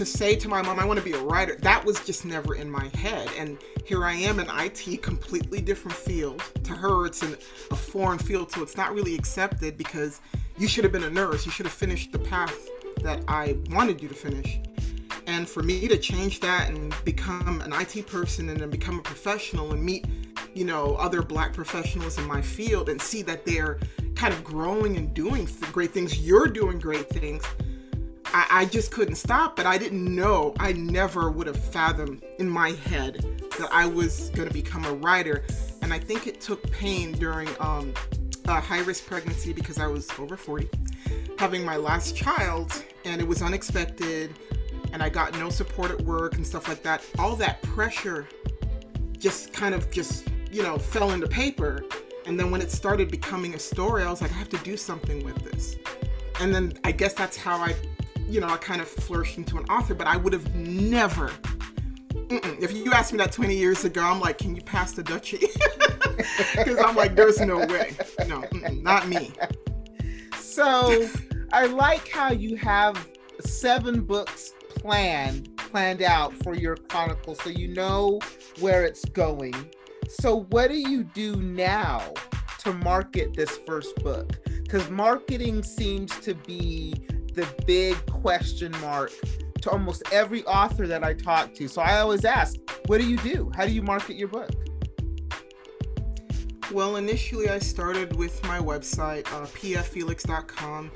to 0.00 0.06
say 0.06 0.34
to 0.34 0.48
my 0.48 0.62
mom, 0.62 0.78
I 0.78 0.86
want 0.86 0.98
to 0.98 1.04
be 1.04 1.12
a 1.12 1.22
writer, 1.22 1.56
that 1.56 1.84
was 1.84 2.00
just 2.06 2.24
never 2.24 2.54
in 2.54 2.70
my 2.70 2.88
head. 2.94 3.28
And 3.36 3.58
here 3.84 4.02
I 4.02 4.14
am 4.14 4.40
in 4.40 4.46
IT, 4.48 5.02
completely 5.02 5.60
different 5.60 5.94
field. 5.94 6.42
To 6.64 6.72
her, 6.72 7.04
it's 7.04 7.22
a 7.22 7.36
foreign 7.76 8.18
field, 8.18 8.50
so 8.50 8.62
it's 8.62 8.78
not 8.78 8.94
really 8.94 9.14
accepted 9.14 9.76
because 9.76 10.22
you 10.56 10.68
should 10.68 10.84
have 10.84 10.92
been 10.94 11.04
a 11.04 11.10
nurse. 11.10 11.44
You 11.44 11.52
should 11.52 11.66
have 11.66 11.74
finished 11.74 12.12
the 12.12 12.18
path 12.18 12.66
that 13.02 13.22
I 13.28 13.58
wanted 13.72 14.00
you 14.00 14.08
to 14.08 14.14
finish. 14.14 14.58
And 15.26 15.46
for 15.46 15.62
me 15.62 15.86
to 15.88 15.98
change 15.98 16.40
that 16.40 16.70
and 16.70 16.94
become 17.04 17.60
an 17.60 17.74
IT 17.74 18.06
person 18.06 18.48
and 18.48 18.58
then 18.58 18.70
become 18.70 18.98
a 18.98 19.02
professional 19.02 19.72
and 19.72 19.84
meet, 19.84 20.06
you 20.54 20.64
know, 20.64 20.94
other 20.94 21.20
black 21.20 21.52
professionals 21.52 22.16
in 22.16 22.26
my 22.26 22.40
field 22.40 22.88
and 22.88 23.02
see 23.02 23.20
that 23.24 23.44
they're 23.44 23.78
kind 24.14 24.32
of 24.32 24.42
growing 24.44 24.96
and 24.96 25.12
doing 25.12 25.46
great 25.72 25.90
things, 25.90 26.26
you're 26.26 26.46
doing 26.46 26.78
great 26.78 27.10
things 27.10 27.44
I, 28.32 28.46
I 28.50 28.64
just 28.66 28.92
couldn't 28.92 29.16
stop, 29.16 29.56
but 29.56 29.66
I 29.66 29.78
didn't 29.78 30.04
know. 30.14 30.54
I 30.58 30.72
never 30.72 31.30
would 31.30 31.46
have 31.46 31.58
fathomed 31.58 32.22
in 32.38 32.48
my 32.48 32.70
head 32.70 33.24
that 33.58 33.68
I 33.72 33.86
was 33.86 34.30
going 34.30 34.48
to 34.48 34.54
become 34.54 34.84
a 34.84 34.92
writer. 34.92 35.44
And 35.82 35.92
I 35.92 35.98
think 35.98 36.26
it 36.26 36.40
took 36.40 36.70
pain 36.70 37.12
during 37.12 37.48
um, 37.58 37.92
a 38.46 38.60
high 38.60 38.80
risk 38.80 39.06
pregnancy 39.06 39.52
because 39.52 39.78
I 39.78 39.86
was 39.86 40.08
over 40.18 40.36
40, 40.36 40.68
having 41.38 41.64
my 41.64 41.76
last 41.76 42.14
child, 42.16 42.84
and 43.04 43.20
it 43.20 43.26
was 43.26 43.42
unexpected, 43.42 44.38
and 44.92 45.02
I 45.02 45.08
got 45.08 45.36
no 45.38 45.50
support 45.50 45.90
at 45.90 46.00
work 46.02 46.34
and 46.34 46.46
stuff 46.46 46.68
like 46.68 46.82
that. 46.82 47.04
All 47.18 47.34
that 47.36 47.62
pressure 47.62 48.28
just 49.18 49.52
kind 49.52 49.74
of 49.74 49.90
just, 49.90 50.28
you 50.50 50.62
know, 50.62 50.78
fell 50.78 51.10
into 51.10 51.26
paper. 51.26 51.84
And 52.26 52.38
then 52.38 52.50
when 52.50 52.60
it 52.60 52.70
started 52.70 53.10
becoming 53.10 53.54
a 53.54 53.58
story, 53.58 54.04
I 54.04 54.10
was 54.10 54.22
like, 54.22 54.30
I 54.30 54.34
have 54.34 54.48
to 54.50 54.58
do 54.58 54.76
something 54.76 55.24
with 55.24 55.36
this. 55.42 55.76
And 56.40 56.54
then 56.54 56.72
I 56.84 56.92
guess 56.92 57.12
that's 57.12 57.36
how 57.36 57.58
I 57.58 57.74
you 58.30 58.40
know, 58.40 58.48
I 58.48 58.56
kind 58.56 58.80
of 58.80 58.88
flourished 58.88 59.36
into 59.38 59.58
an 59.58 59.64
author, 59.64 59.94
but 59.94 60.06
I 60.06 60.16
would 60.16 60.32
have 60.32 60.54
never. 60.54 61.30
Mm-mm. 62.12 62.62
If 62.62 62.72
you 62.72 62.92
asked 62.92 63.12
me 63.12 63.18
that 63.18 63.32
20 63.32 63.56
years 63.56 63.84
ago, 63.84 64.02
I'm 64.02 64.20
like, 64.20 64.38
can 64.38 64.54
you 64.54 64.62
pass 64.62 64.92
the 64.92 65.02
duchy? 65.02 65.46
Because 66.54 66.78
I'm 66.78 66.94
like, 66.96 67.16
there's 67.16 67.40
no 67.40 67.58
way. 67.58 67.96
No, 68.28 68.44
not 68.72 69.08
me. 69.08 69.32
So 70.38 71.08
I 71.52 71.66
like 71.66 72.08
how 72.08 72.30
you 72.30 72.56
have 72.56 73.08
seven 73.40 74.02
books 74.02 74.52
planned 74.68 75.56
planned 75.56 76.02
out 76.02 76.34
for 76.42 76.54
your 76.54 76.76
chronicle 76.76 77.34
so 77.34 77.48
you 77.48 77.68
know 77.68 78.20
where 78.58 78.84
it's 78.84 79.04
going. 79.06 79.54
So 80.08 80.42
what 80.50 80.68
do 80.68 80.76
you 80.76 81.04
do 81.04 81.36
now 81.36 82.12
to 82.58 82.72
market 82.72 83.34
this 83.34 83.58
first 83.66 83.96
book? 84.02 84.38
Because 84.44 84.90
marketing 84.90 85.62
seems 85.62 86.18
to 86.20 86.34
be 86.34 86.94
the 87.34 87.48
big 87.66 87.96
question 88.06 88.72
mark 88.80 89.12
to 89.62 89.70
almost 89.70 90.02
every 90.12 90.44
author 90.44 90.86
that 90.86 91.04
I 91.04 91.14
talk 91.14 91.54
to. 91.54 91.68
So 91.68 91.82
I 91.82 92.00
always 92.00 92.24
ask, 92.24 92.56
what 92.86 93.00
do 93.00 93.08
you 93.08 93.18
do? 93.18 93.50
How 93.54 93.66
do 93.66 93.72
you 93.72 93.82
market 93.82 94.16
your 94.16 94.28
book? 94.28 94.50
Well, 96.72 96.96
initially 96.96 97.48
I 97.48 97.58
started 97.58 98.14
with 98.16 98.42
my 98.44 98.58
website, 98.58 99.26
uh, 99.32 99.46
pffelix.com. 99.46 100.90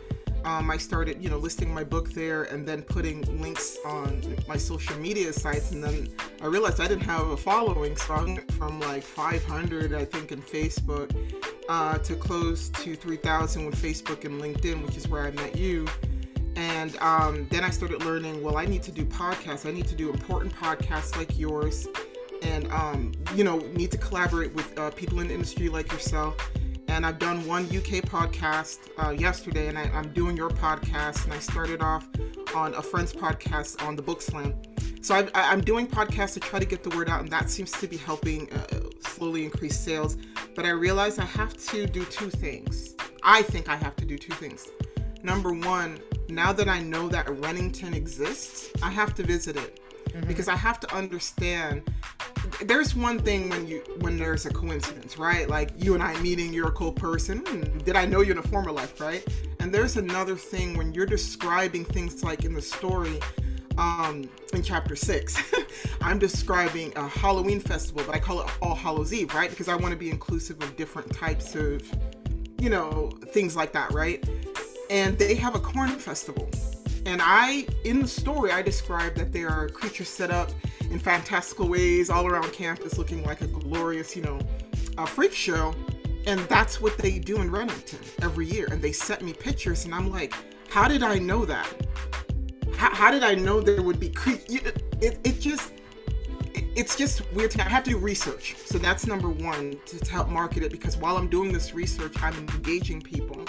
Um, 0.44 0.70
I 0.70 0.76
started, 0.76 1.22
you 1.22 1.30
know, 1.30 1.38
listing 1.38 1.72
my 1.72 1.84
book 1.84 2.10
there 2.10 2.44
and 2.44 2.68
then 2.68 2.82
putting 2.82 3.22
links 3.40 3.78
on 3.84 4.22
my 4.46 4.58
social 4.58 4.96
media 4.98 5.32
sites. 5.32 5.72
And 5.72 5.82
then 5.82 6.08
I 6.42 6.46
realized 6.46 6.80
I 6.80 6.86
didn't 6.86 7.04
have 7.04 7.26
a 7.28 7.36
following, 7.36 7.96
so 7.96 8.14
I 8.14 8.24
went 8.24 8.52
from 8.52 8.78
like 8.80 9.02
500, 9.02 9.94
I 9.94 10.04
think, 10.04 10.32
in 10.32 10.42
Facebook 10.42 11.16
uh, 11.68 11.98
to 11.98 12.14
close 12.14 12.68
to 12.68 12.94
3,000 12.94 13.64
with 13.64 13.82
Facebook 13.82 14.24
and 14.26 14.40
LinkedIn, 14.40 14.84
which 14.84 14.98
is 14.98 15.08
where 15.08 15.24
I 15.24 15.30
met 15.30 15.56
you 15.56 15.86
and 16.56 16.96
um, 16.98 17.46
then 17.50 17.64
I 17.64 17.70
started 17.70 18.04
learning. 18.04 18.42
Well, 18.42 18.56
I 18.56 18.66
need 18.66 18.82
to 18.84 18.92
do 18.92 19.04
podcasts. 19.04 19.66
I 19.66 19.72
need 19.72 19.88
to 19.88 19.94
do 19.94 20.10
important 20.10 20.54
podcasts 20.54 21.16
like 21.16 21.38
yours, 21.38 21.88
and 22.42 22.70
um, 22.72 23.12
you 23.34 23.44
know, 23.44 23.58
need 23.58 23.90
to 23.92 23.98
collaborate 23.98 24.54
with 24.54 24.78
uh, 24.78 24.90
people 24.90 25.20
in 25.20 25.28
the 25.28 25.34
industry 25.34 25.68
like 25.68 25.90
yourself. 25.92 26.36
And 26.88 27.04
I've 27.04 27.18
done 27.18 27.44
one 27.46 27.64
UK 27.64 28.04
podcast 28.04 28.90
uh, 29.02 29.10
yesterday, 29.10 29.68
and 29.68 29.78
I, 29.78 29.84
am 29.86 30.12
doing 30.12 30.36
your 30.36 30.50
podcast. 30.50 31.24
And 31.24 31.32
I 31.32 31.38
started 31.38 31.80
off 31.80 32.06
on 32.54 32.74
a 32.74 32.82
friend's 32.82 33.12
podcast 33.12 33.82
on 33.86 33.96
the 33.96 34.02
Book 34.02 34.22
Slam. 34.22 34.54
So 35.00 35.14
I, 35.34 35.52
am 35.52 35.60
doing 35.60 35.86
podcasts 35.86 36.34
to 36.34 36.40
try 36.40 36.58
to 36.58 36.64
get 36.64 36.82
the 36.82 36.90
word 36.90 37.08
out, 37.08 37.20
and 37.20 37.30
that 37.30 37.50
seems 37.50 37.72
to 37.72 37.86
be 37.88 37.96
helping 37.96 38.50
uh, 38.52 38.80
slowly 39.00 39.44
increase 39.44 39.78
sales. 39.78 40.16
But 40.54 40.66
I 40.66 40.70
realize 40.70 41.18
I 41.18 41.24
have 41.24 41.56
to 41.68 41.86
do 41.86 42.04
two 42.04 42.30
things. 42.30 42.94
I 43.22 43.42
think 43.42 43.68
I 43.68 43.76
have 43.76 43.96
to 43.96 44.04
do 44.04 44.16
two 44.16 44.32
things. 44.34 44.68
Number 45.22 45.52
one, 45.52 45.98
now 46.28 46.52
that 46.52 46.68
I 46.68 46.80
know 46.80 47.08
that 47.08 47.28
Rennington 47.38 47.94
exists, 47.94 48.70
I 48.82 48.90
have 48.90 49.14
to 49.14 49.22
visit 49.22 49.56
it 49.56 49.80
mm-hmm. 50.08 50.26
because 50.26 50.48
I 50.48 50.56
have 50.56 50.80
to 50.80 50.94
understand. 50.94 51.82
There's 52.62 52.94
one 52.94 53.18
thing 53.18 53.48
when 53.48 53.66
you 53.66 53.82
when 54.00 54.18
there's 54.18 54.46
a 54.46 54.50
coincidence, 54.50 55.18
right? 55.18 55.48
Like 55.48 55.70
you 55.82 55.94
and 55.94 56.02
I 56.02 56.18
meeting, 56.20 56.52
you're 56.52 56.68
a 56.68 56.72
cool 56.72 56.92
person. 56.92 57.44
Hmm, 57.46 57.78
did 57.78 57.96
I 57.96 58.04
know 58.06 58.20
you 58.20 58.32
in 58.32 58.38
a 58.38 58.42
former 58.42 58.70
life, 58.70 59.00
right? 59.00 59.26
And 59.60 59.72
there's 59.72 59.96
another 59.96 60.36
thing 60.36 60.76
when 60.76 60.92
you're 60.92 61.06
describing 61.06 61.84
things 61.84 62.22
like 62.22 62.44
in 62.44 62.52
the 62.52 62.62
story, 62.62 63.18
um, 63.78 64.28
in 64.52 64.62
chapter 64.62 64.94
six, 64.94 65.36
I'm 66.00 66.18
describing 66.18 66.92
a 66.96 67.08
Halloween 67.08 67.60
festival, 67.60 68.02
but 68.06 68.14
I 68.14 68.18
call 68.18 68.42
it 68.42 68.50
All 68.62 68.74
Hallows 68.74 69.12
Eve, 69.12 69.34
right? 69.34 69.50
Because 69.50 69.68
I 69.68 69.74
want 69.74 69.92
to 69.92 69.98
be 69.98 70.10
inclusive 70.10 70.62
of 70.62 70.76
different 70.76 71.12
types 71.14 71.54
of, 71.54 71.82
you 72.58 72.70
know, 72.70 73.10
things 73.32 73.56
like 73.56 73.72
that, 73.72 73.92
right? 73.92 74.24
And 74.94 75.18
they 75.18 75.34
have 75.34 75.56
a 75.56 75.58
corn 75.58 75.90
festival. 75.90 76.48
And 77.04 77.20
I, 77.20 77.66
in 77.82 78.00
the 78.00 78.06
story, 78.06 78.52
I 78.52 78.62
described 78.62 79.16
that 79.16 79.32
there 79.32 79.48
are 79.48 79.68
creatures 79.68 80.08
set 80.08 80.30
up 80.30 80.52
in 80.88 81.00
fantastical 81.00 81.68
ways 81.68 82.10
all 82.10 82.28
around 82.28 82.52
campus, 82.52 82.96
looking 82.96 83.24
like 83.24 83.40
a 83.40 83.48
glorious, 83.48 84.14
you 84.14 84.22
know, 84.22 84.38
a 84.96 85.04
freak 85.04 85.32
show. 85.32 85.74
And 86.26 86.38
that's 86.42 86.80
what 86.80 86.96
they 86.96 87.18
do 87.18 87.40
in 87.40 87.50
Rennington 87.50 87.98
every 88.22 88.46
year. 88.46 88.68
And 88.70 88.80
they 88.80 88.92
sent 88.92 89.20
me 89.20 89.32
pictures, 89.32 89.84
and 89.84 89.92
I'm 89.92 90.12
like, 90.12 90.32
how 90.70 90.86
did 90.86 91.02
I 91.02 91.18
know 91.18 91.44
that? 91.44 91.68
How, 92.76 92.94
how 92.94 93.10
did 93.10 93.24
I 93.24 93.34
know 93.34 93.60
there 93.60 93.82
would 93.82 93.98
be 93.98 94.10
creatures? 94.10 94.44
It, 95.00 95.18
it 95.24 95.40
just, 95.40 95.72
it's 96.54 96.94
just 96.96 97.28
weird 97.32 97.50
to. 97.50 97.66
I 97.66 97.68
have 97.68 97.82
to 97.84 97.90
do 97.90 97.98
research. 97.98 98.54
So 98.64 98.78
that's 98.78 99.08
number 99.08 99.28
one 99.28 99.76
to, 99.86 99.98
to 99.98 100.12
help 100.12 100.28
market 100.28 100.62
it 100.62 100.70
because 100.70 100.96
while 100.96 101.16
I'm 101.16 101.28
doing 101.28 101.52
this 101.52 101.74
research, 101.74 102.14
I'm 102.22 102.34
engaging 102.38 103.02
people 103.02 103.44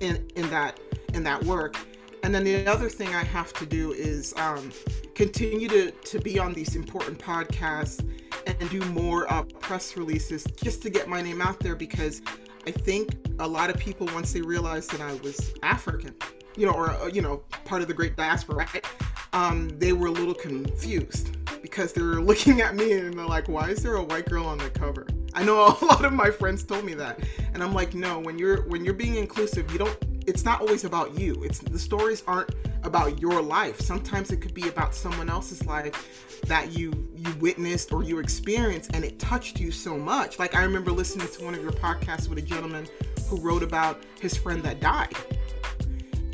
in 0.00 0.26
in 0.36 0.48
that 0.50 0.78
in 1.14 1.22
that 1.24 1.42
work. 1.44 1.76
And 2.22 2.34
then 2.34 2.44
the 2.44 2.66
other 2.66 2.88
thing 2.88 3.08
I 3.14 3.24
have 3.24 3.52
to 3.54 3.66
do 3.66 3.92
is 3.92 4.34
um, 4.36 4.72
continue 5.14 5.68
to 5.68 5.90
to 5.90 6.18
be 6.18 6.38
on 6.38 6.52
these 6.52 6.76
important 6.76 7.18
podcasts 7.18 8.04
and 8.46 8.70
do 8.70 8.80
more 8.86 9.30
uh, 9.32 9.42
press 9.60 9.96
releases 9.96 10.44
just 10.44 10.82
to 10.82 10.90
get 10.90 11.08
my 11.08 11.20
name 11.20 11.40
out 11.40 11.60
there 11.60 11.74
because 11.74 12.22
I 12.66 12.70
think 12.70 13.16
a 13.38 13.46
lot 13.46 13.70
of 13.70 13.78
people 13.78 14.06
once 14.12 14.32
they 14.32 14.40
realized 14.40 14.90
that 14.92 15.00
I 15.00 15.14
was 15.22 15.54
African, 15.62 16.14
you 16.56 16.66
know, 16.66 16.72
or 16.72 16.90
uh, 16.90 17.06
you 17.06 17.22
know, 17.22 17.42
part 17.64 17.82
of 17.82 17.88
the 17.88 17.94
great 17.94 18.16
diaspora, 18.16 18.56
right? 18.56 18.86
Um, 19.32 19.68
they 19.78 19.92
were 19.92 20.08
a 20.08 20.12
little 20.12 20.34
confused 20.34 21.36
because 21.62 21.92
they're 21.92 22.20
looking 22.20 22.60
at 22.60 22.74
me 22.74 22.92
and 22.92 23.16
they're 23.16 23.26
like, 23.26 23.48
"Why 23.48 23.70
is 23.70 23.82
there 23.82 23.96
a 23.96 24.02
white 24.02 24.28
girl 24.28 24.44
on 24.44 24.58
the 24.58 24.70
cover?" 24.70 25.06
I 25.38 25.44
know 25.44 25.78
a 25.80 25.84
lot 25.84 26.04
of 26.04 26.12
my 26.12 26.30
friends 26.30 26.64
told 26.64 26.84
me 26.84 26.94
that, 26.94 27.20
and 27.54 27.62
I'm 27.62 27.72
like, 27.72 27.94
no. 27.94 28.18
When 28.18 28.38
you're 28.38 28.62
when 28.62 28.84
you're 28.84 28.94
being 28.94 29.14
inclusive, 29.14 29.70
you 29.70 29.78
don't. 29.78 29.96
it's 30.26 30.44
not 30.44 30.60
always 30.60 30.82
about 30.82 31.16
you. 31.16 31.40
It's 31.44 31.60
the 31.60 31.78
stories 31.78 32.24
aren't 32.26 32.50
about 32.82 33.20
your 33.20 33.40
life. 33.40 33.80
Sometimes 33.80 34.32
it 34.32 34.38
could 34.38 34.52
be 34.52 34.68
about 34.68 34.96
someone 34.96 35.30
else's 35.30 35.64
life 35.64 36.40
that 36.46 36.72
you 36.76 37.08
you 37.14 37.32
witnessed 37.38 37.92
or 37.92 38.02
you 38.02 38.18
experienced 38.18 38.90
and 38.94 39.04
it 39.04 39.20
touched 39.20 39.60
you 39.60 39.70
so 39.70 39.96
much. 39.96 40.40
Like 40.40 40.56
I 40.56 40.64
remember 40.64 40.90
listening 40.90 41.28
to 41.28 41.44
one 41.44 41.54
of 41.54 41.62
your 41.62 41.72
podcasts 41.72 42.28
with 42.28 42.38
a 42.38 42.42
gentleman 42.42 42.88
who 43.28 43.40
wrote 43.40 43.62
about 43.62 44.02
his 44.20 44.36
friend 44.36 44.60
that 44.64 44.80
died. 44.80 45.14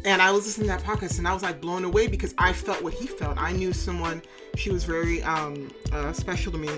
And 0.07 0.23
I 0.23 0.31
was 0.31 0.47
listening 0.47 0.69
to 0.69 0.77
that 0.77 0.83
podcast 0.83 1.19
and 1.19 1.29
I 1.29 1.35
was 1.35 1.43
like 1.43 1.61
blown 1.61 1.85
away 1.85 2.07
because 2.07 2.35
I 2.39 2.55
felt 2.55 2.83
what 2.83 2.95
he 2.95 3.07
felt. 3.07 3.37
I 3.39 3.53
knew 3.53 3.73
someone, 3.75 4.23
she 4.55 4.71
was 4.71 4.85
very 4.85 5.23
um, 5.23 5.71
uh, 5.93 6.13
special 6.13 6.53
to 6.53 6.59
me, 6.59 6.71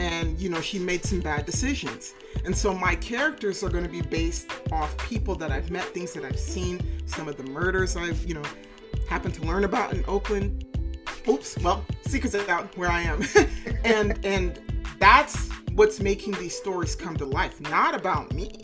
and 0.00 0.40
you 0.40 0.48
know, 0.48 0.62
she 0.62 0.78
made 0.78 1.04
some 1.04 1.20
bad 1.20 1.44
decisions. 1.44 2.14
And 2.46 2.56
so 2.56 2.72
my 2.72 2.94
characters 2.94 3.62
are 3.62 3.68
going 3.68 3.84
to 3.84 3.90
be 3.90 4.00
based 4.00 4.50
off 4.72 4.96
people 4.96 5.34
that 5.36 5.50
I've 5.50 5.70
met, 5.70 5.84
things 5.84 6.14
that 6.14 6.24
I've 6.24 6.38
seen, 6.38 6.80
some 7.06 7.28
of 7.28 7.36
the 7.36 7.42
murders 7.42 7.96
I've, 7.96 8.24
you 8.24 8.32
know, 8.32 8.42
happened 9.08 9.34
to 9.34 9.42
learn 9.42 9.64
about 9.64 9.92
in 9.92 10.02
Oakland. 10.08 10.64
Oops, 11.28 11.58
well, 11.58 11.84
secrets 12.06 12.34
out 12.34 12.74
where 12.78 12.88
I 12.88 13.02
am. 13.02 13.22
and 13.84 14.24
and 14.24 14.58
that's 14.98 15.50
what's 15.74 16.00
making 16.00 16.32
these 16.34 16.56
stories 16.56 16.96
come 16.96 17.16
to 17.18 17.26
life. 17.26 17.60
Not 17.60 17.94
about 17.94 18.32
me, 18.32 18.58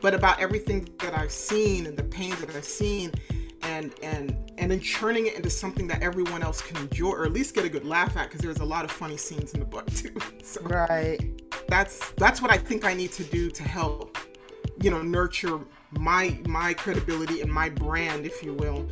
but 0.00 0.14
about 0.14 0.40
everything 0.40 0.88
that 1.00 1.12
I've 1.12 1.32
seen 1.32 1.84
and 1.84 1.98
the 1.98 2.04
pain 2.04 2.34
that 2.40 2.48
I've 2.56 2.64
seen 2.64 3.12
and 3.82 3.94
and 4.02 4.52
and 4.58 4.70
then 4.70 4.80
churning 4.80 5.26
it 5.26 5.34
into 5.34 5.50
something 5.50 5.86
that 5.88 6.02
everyone 6.02 6.42
else 6.42 6.62
can 6.62 6.76
enjoy 6.78 7.10
or 7.10 7.24
at 7.24 7.32
least 7.32 7.54
get 7.54 7.64
a 7.64 7.68
good 7.68 7.84
laugh 7.84 8.16
at 8.16 8.28
because 8.28 8.40
there's 8.40 8.60
a 8.60 8.64
lot 8.64 8.84
of 8.84 8.90
funny 8.90 9.16
scenes 9.16 9.52
in 9.54 9.60
the 9.60 9.66
book 9.66 9.86
too. 9.94 10.14
So 10.42 10.60
right. 10.62 11.20
That's 11.68 12.12
that's 12.12 12.40
what 12.40 12.50
I 12.50 12.58
think 12.58 12.84
I 12.84 12.94
need 12.94 13.12
to 13.12 13.24
do 13.24 13.50
to 13.50 13.62
help, 13.62 14.18
you 14.80 14.90
know, 14.90 15.02
nurture 15.02 15.60
my 15.92 16.38
my 16.46 16.74
credibility 16.74 17.40
and 17.40 17.52
my 17.52 17.68
brand, 17.68 18.26
if 18.26 18.42
you 18.42 18.54
will, 18.54 18.88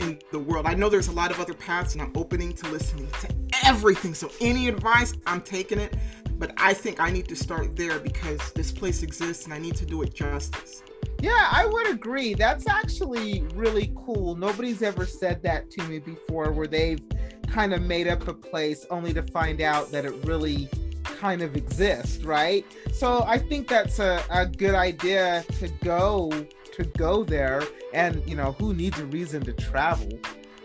in 0.00 0.18
the 0.30 0.38
world. 0.38 0.66
I 0.66 0.74
know 0.74 0.88
there's 0.88 1.08
a 1.08 1.12
lot 1.12 1.30
of 1.30 1.40
other 1.40 1.54
paths, 1.54 1.94
and 1.94 2.02
I'm 2.02 2.12
opening 2.16 2.52
to 2.54 2.68
listening 2.68 3.08
to 3.20 3.28
everything. 3.64 4.14
So 4.14 4.30
any 4.40 4.68
advice, 4.68 5.14
I'm 5.26 5.40
taking 5.40 5.78
it. 5.78 5.96
But 6.38 6.54
I 6.56 6.74
think 6.74 6.98
I 6.98 7.10
need 7.10 7.28
to 7.28 7.36
start 7.36 7.76
there 7.76 8.00
because 8.00 8.52
this 8.52 8.72
place 8.72 9.04
exists, 9.04 9.44
and 9.44 9.54
I 9.54 9.58
need 9.58 9.76
to 9.76 9.86
do 9.86 10.02
it 10.02 10.12
justice. 10.12 10.82
Yeah, 11.22 11.48
I 11.52 11.66
would 11.66 11.88
agree. 11.88 12.34
That's 12.34 12.66
actually 12.66 13.42
really 13.54 13.92
cool. 13.94 14.34
Nobody's 14.34 14.82
ever 14.82 15.06
said 15.06 15.40
that 15.44 15.70
to 15.70 15.82
me 15.84 16.00
before, 16.00 16.50
where 16.50 16.66
they've 16.66 17.00
kind 17.46 17.72
of 17.72 17.80
made 17.80 18.08
up 18.08 18.26
a 18.26 18.34
place 18.34 18.84
only 18.90 19.14
to 19.14 19.22
find 19.22 19.60
out 19.60 19.92
that 19.92 20.04
it 20.04 20.14
really 20.24 20.68
kind 21.04 21.40
of 21.40 21.54
exists, 21.54 22.24
right? 22.24 22.66
So 22.92 23.22
I 23.24 23.38
think 23.38 23.68
that's 23.68 24.00
a, 24.00 24.20
a 24.30 24.46
good 24.46 24.74
idea 24.74 25.44
to 25.60 25.68
go 25.84 26.32
to 26.72 26.84
go 26.96 27.22
there 27.22 27.62
and 27.94 28.20
you 28.26 28.34
know 28.34 28.52
who 28.52 28.74
needs 28.74 28.98
a 28.98 29.06
reason 29.06 29.44
to 29.44 29.52
travel 29.52 30.08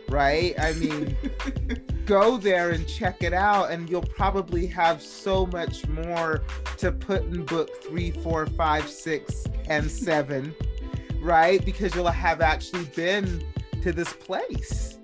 right? 0.09 0.55
I 0.59 0.73
mean 0.73 1.15
go 2.05 2.37
there 2.37 2.71
and 2.71 2.87
check 2.87 3.23
it 3.23 3.33
out 3.33 3.71
and 3.71 3.89
you'll 3.89 4.01
probably 4.01 4.65
have 4.67 5.01
so 5.01 5.45
much 5.47 5.87
more 5.87 6.41
to 6.77 6.91
put 6.91 7.23
in 7.23 7.45
book 7.45 7.83
three 7.83 8.11
four 8.11 8.45
five 8.45 8.89
six 8.89 9.45
and 9.67 9.89
seven 9.89 10.55
right? 11.21 11.63
Because 11.65 11.93
you'll 11.95 12.07
have 12.07 12.41
actually 12.41 12.85
been 12.95 13.43
to 13.81 13.91
this 13.91 14.13
place 14.13 14.97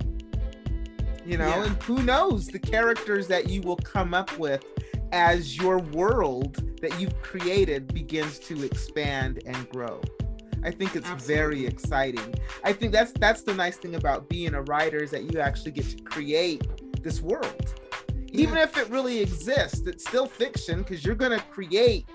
you 1.26 1.38
know? 1.38 1.48
Yeah. 1.48 1.66
and 1.66 1.84
who 1.84 2.02
knows 2.04 2.48
the 2.48 2.60
characters 2.60 3.28
that 3.28 3.50
you 3.50 3.62
will 3.62 3.78
come 3.78 4.14
up 4.14 4.38
with 4.38 4.66
as 5.12 5.58
your 5.58 5.80
world 5.80 6.62
that 6.82 7.00
you've 7.00 7.20
created 7.22 7.94
begins 7.94 8.40
to 8.40 8.64
expand 8.64 9.42
and 9.46 9.70
grow 9.70 10.02
I 10.64 10.72
think 10.72 10.96
it's 10.96 11.08
Absolutely. 11.08 11.36
very 11.36 11.66
exciting. 11.66 12.36
I 12.64 12.74
think 12.74 12.92
that's 12.92 13.12
that's 13.14 13.44
the 13.44 13.54
nice 13.54 13.78
thing 13.78 13.96
about 13.96 14.30
being 14.30 14.54
a 14.54 14.62
writer 14.62 15.04
is 15.04 15.12
that 15.12 15.32
you 15.32 15.40
actually 15.40 15.72
get 15.72 15.86
to 15.98 16.04
create 16.04 16.66
this 17.04 17.22
world. 17.22 17.74
Yeah. 18.18 18.42
Even 18.42 18.58
if 18.58 18.78
it 18.78 18.90
really 18.90 19.20
exists, 19.20 19.86
it's 19.86 20.06
still 20.06 20.26
fiction 20.26 20.80
because 20.80 21.04
you're 21.06 21.16
gonna 21.16 21.44
create 21.52 22.08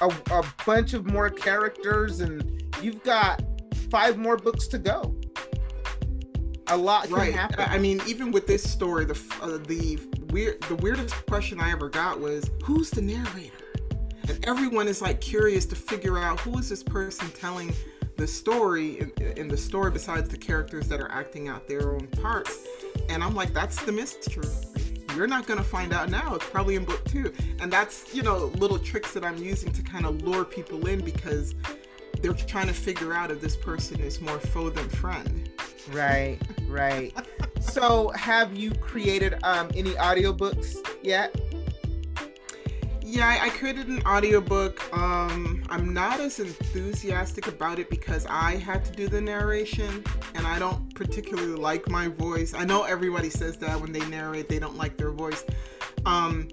a, 0.00 0.06
a 0.30 0.44
bunch 0.66 0.92
of 0.92 1.10
more 1.10 1.30
characters 1.30 2.20
and 2.20 2.62
you've 2.82 3.02
got 3.02 3.42
five 3.90 4.18
more 4.18 4.36
books 4.36 4.66
to 4.68 4.78
go. 4.78 5.14
A 6.68 6.76
lot 6.76 7.04
can 7.04 7.14
right. 7.14 7.34
happen. 7.34 7.60
I 7.60 7.78
mean, 7.78 8.00
even 8.06 8.30
with 8.30 8.46
this 8.46 8.68
story, 8.68 9.04
the 9.04 9.20
uh, 9.42 9.58
the 9.66 9.98
weird 10.30 10.60
the 10.62 10.76
weirdest 10.76 11.26
question 11.26 11.60
I 11.60 11.70
ever 11.72 11.88
got 11.88 12.20
was, 12.20 12.50
"Who's 12.64 12.90
the 12.90 13.02
narrator?" 13.02 13.52
And 14.28 14.42
everyone 14.46 14.88
is 14.88 15.02
like 15.02 15.20
curious 15.20 15.66
to 15.66 15.76
figure 15.76 16.18
out 16.18 16.40
who 16.40 16.58
is 16.58 16.70
this 16.70 16.82
person 16.82 17.30
telling 17.32 17.74
the 18.16 18.26
story 18.26 18.98
in, 19.00 19.12
in, 19.36 19.48
the 19.48 19.56
story 19.56 19.90
besides 19.90 20.28
the 20.28 20.36
characters 20.36 20.88
that 20.88 21.00
are 21.00 21.10
acting 21.10 21.48
out 21.48 21.66
their 21.66 21.92
own 21.92 22.06
parts. 22.22 22.66
And 23.08 23.22
i'm 23.22 23.34
like 23.34 23.52
that's 23.52 23.82
the 23.84 23.92
mystery. 23.92 24.48
You're 25.16 25.26
not 25.26 25.46
going 25.46 25.58
to 25.58 25.64
find 25.64 25.92
out 25.92 26.10
now. 26.10 26.34
It's 26.34 26.46
probably 26.46 26.74
in 26.74 26.84
book 26.84 27.04
two. 27.04 27.32
And 27.60 27.72
that's 27.72 28.14
you 28.14 28.22
know 28.22 28.46
little 28.56 28.78
tricks 28.78 29.12
that 29.14 29.24
i'm 29.24 29.38
using 29.38 29.72
to 29.72 29.82
kind 29.82 30.06
of 30.06 30.22
lure 30.22 30.44
people 30.44 30.86
in 30.86 31.04
because 31.04 31.54
they're 32.20 32.32
trying 32.32 32.68
to 32.68 32.74
figure 32.74 33.12
out 33.12 33.30
if 33.30 33.40
this 33.40 33.56
person 33.56 34.00
is 34.00 34.20
more 34.20 34.38
foe 34.38 34.70
than 34.70 34.88
friend. 34.88 35.50
Right 35.92 36.38
right. 36.74 37.12
So 37.60 38.10
have 38.10 38.54
you 38.54 38.72
created 38.72 39.36
um, 39.42 39.70
any 39.74 39.92
audiobooks 39.92 40.76
yet 41.02 41.34
yeah, 43.14 43.38
I 43.40 43.48
created 43.50 43.86
an 43.86 44.02
audiobook. 44.04 44.92
Um, 44.92 45.62
I'm 45.68 45.94
not 45.94 46.18
as 46.18 46.40
enthusiastic 46.40 47.46
about 47.46 47.78
it 47.78 47.88
because 47.88 48.26
I 48.28 48.56
had 48.56 48.84
to 48.86 48.92
do 48.92 49.06
the 49.06 49.20
narration 49.20 50.02
and 50.34 50.44
I 50.44 50.58
don't 50.58 50.92
particularly 50.96 51.54
like 51.54 51.88
my 51.88 52.08
voice. 52.08 52.54
I 52.54 52.64
know 52.64 52.82
everybody 52.82 53.30
says 53.30 53.56
that 53.58 53.80
when 53.80 53.92
they 53.92 54.04
narrate, 54.08 54.48
they 54.48 54.58
don't 54.58 54.76
like 54.76 54.96
their 54.96 55.12
voice. 55.12 55.44
Um, 56.06 56.48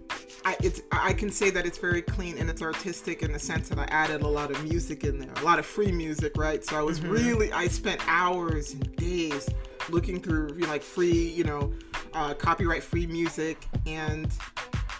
I, 0.46 0.56
it's, 0.62 0.82
I 0.92 1.14
can 1.14 1.32
say 1.32 1.50
that 1.50 1.66
it's 1.66 1.80
very 1.80 2.04
clean 2.04 2.38
and 2.38 2.48
it's 2.48 2.62
artistic 2.62 3.24
in 3.24 3.34
the 3.34 3.40
sense 3.40 3.68
that 3.70 3.80
I 3.80 3.86
added 3.86 4.22
a 4.22 4.28
lot 4.28 4.52
of 4.52 4.64
music 4.64 5.04
in 5.04 5.18
there, 5.18 5.34
a 5.38 5.44
lot 5.44 5.58
of 5.58 5.66
free 5.66 5.92
music, 5.92 6.34
right? 6.38 6.64
So 6.64 6.78
I 6.78 6.84
was 6.84 7.00
mm-hmm. 7.00 7.12
really, 7.12 7.52
I 7.52 7.70
spent 7.70 8.02
hours 8.08 8.74
and 8.74 8.96
days 8.98 9.50
looking 9.90 10.22
through 10.22 10.50
like 10.68 10.84
free, 10.84 11.28
you 11.30 11.44
know, 11.44 11.74
uh, 12.14 12.36
copyright 12.36 12.84
free 12.84 13.08
music 13.08 13.68
and 13.88 14.32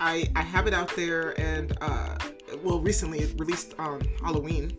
I, 0.02 0.28
I 0.36 0.42
have 0.42 0.66
it 0.66 0.74
out 0.74 0.94
there 0.96 1.40
and 1.40 1.78
uh, 1.80 2.18
well 2.64 2.80
recently 2.80 3.20
it 3.20 3.40
released 3.40 3.76
on 3.78 4.02
Halloween 4.24 4.76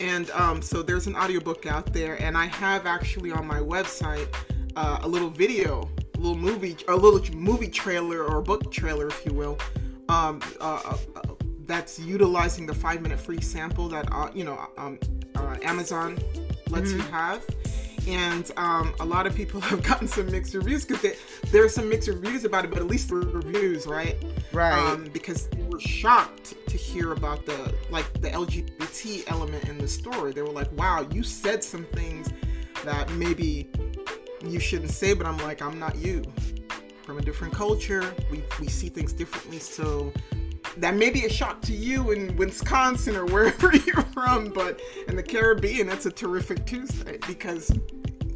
and 0.00 0.30
um, 0.30 0.62
so 0.62 0.82
there's 0.82 1.06
an 1.06 1.14
audiobook 1.14 1.66
out 1.66 1.92
there 1.92 2.20
and 2.20 2.38
I 2.38 2.46
have 2.46 2.86
actually 2.86 3.32
on 3.32 3.46
my 3.46 3.60
website 3.60 4.34
uh, 4.76 5.00
a 5.02 5.08
little 5.08 5.28
video 5.28 5.90
a 6.14 6.18
little 6.18 6.38
movie 6.38 6.74
a 6.88 6.96
little 6.96 7.22
movie 7.36 7.68
trailer 7.68 8.24
or 8.24 8.40
book 8.40 8.72
trailer 8.72 9.08
if 9.08 9.26
you 9.26 9.34
will 9.34 9.58
um, 10.08 10.40
uh, 10.60 10.96
uh 11.14 11.20
that's 11.66 11.98
utilizing 11.98 12.64
the 12.64 12.74
five 12.74 13.02
minute 13.02 13.20
free 13.20 13.42
sample 13.42 13.88
that 13.88 14.08
uh, 14.10 14.30
you 14.32 14.44
know 14.44 14.58
um, 14.78 14.98
uh, 15.34 15.56
Amazon 15.62 16.16
lets 16.70 16.92
mm-hmm. 16.92 17.00
you 17.00 17.06
have 17.08 17.44
and 18.06 18.50
um, 18.56 18.94
a 19.00 19.04
lot 19.04 19.26
of 19.26 19.34
people 19.34 19.60
have 19.72 19.82
gotten 19.82 20.08
some 20.08 20.30
mixed 20.30 20.54
reviews 20.54 20.84
because 20.84 21.16
there 21.50 21.64
are 21.64 21.68
some 21.68 21.88
mixed 21.88 22.08
reviews 22.08 22.44
about 22.44 22.64
it, 22.64 22.70
but 22.70 22.78
at 22.78 22.86
least 22.86 23.08
the 23.08 23.16
reviews, 23.16 23.86
right? 23.86 24.16
Right. 24.52 24.72
Um, 24.72 25.04
because 25.12 25.48
they 25.48 25.62
were 25.62 25.80
shocked 25.80 26.54
to 26.68 26.76
hear 26.76 27.12
about 27.12 27.46
the 27.46 27.74
like 27.90 28.12
the 28.20 28.30
LGBT 28.30 29.24
element 29.28 29.68
in 29.68 29.78
the 29.78 29.88
story. 29.88 30.32
They 30.32 30.42
were 30.42 30.52
like, 30.52 30.70
"Wow, 30.72 31.06
you 31.10 31.22
said 31.22 31.62
some 31.62 31.84
things 31.84 32.32
that 32.84 33.10
maybe 33.12 33.70
you 34.44 34.60
shouldn't 34.60 34.92
say," 34.92 35.14
but 35.14 35.26
I'm 35.26 35.38
like, 35.38 35.62
"I'm 35.62 35.78
not 35.78 35.96
you. 35.96 36.22
From 37.02 37.18
a 37.18 37.22
different 37.22 37.54
culture, 37.54 38.14
we 38.30 38.42
we 38.60 38.68
see 38.68 38.88
things 38.88 39.12
differently." 39.12 39.58
So 39.58 40.12
that 40.78 40.94
may 40.94 41.10
be 41.10 41.24
a 41.24 41.30
shock 41.30 41.62
to 41.62 41.72
you 41.72 42.10
in 42.10 42.36
Wisconsin 42.36 43.16
or 43.16 43.24
wherever 43.26 43.74
you're 43.86 44.02
from, 44.12 44.50
but 44.50 44.80
in 45.08 45.16
the 45.16 45.22
Caribbean, 45.22 45.88
it's 45.88 46.06
a 46.06 46.10
terrific 46.10 46.66
Tuesday 46.66 47.18
because 47.26 47.70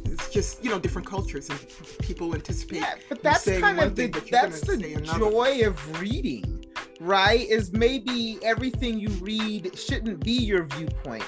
it's 0.05 0.29
just 0.29 0.63
you 0.63 0.69
know 0.69 0.79
different 0.79 1.07
cultures 1.07 1.49
and 1.49 1.59
people 2.01 2.33
anticipate. 2.33 2.81
Yeah, 2.81 2.95
but 3.09 3.23
that's 3.23 3.45
kind 3.45 3.79
of 3.79 3.95
the 3.95 4.07
that's 4.31 4.61
the 4.61 4.77
joy 5.01 5.61
of 5.65 6.01
reading, 6.01 6.65
right? 6.99 7.47
Is 7.47 7.71
maybe 7.71 8.39
everything 8.43 8.99
you 8.99 9.09
read 9.09 9.77
shouldn't 9.77 10.23
be 10.23 10.33
your 10.33 10.65
viewpoint. 10.65 11.25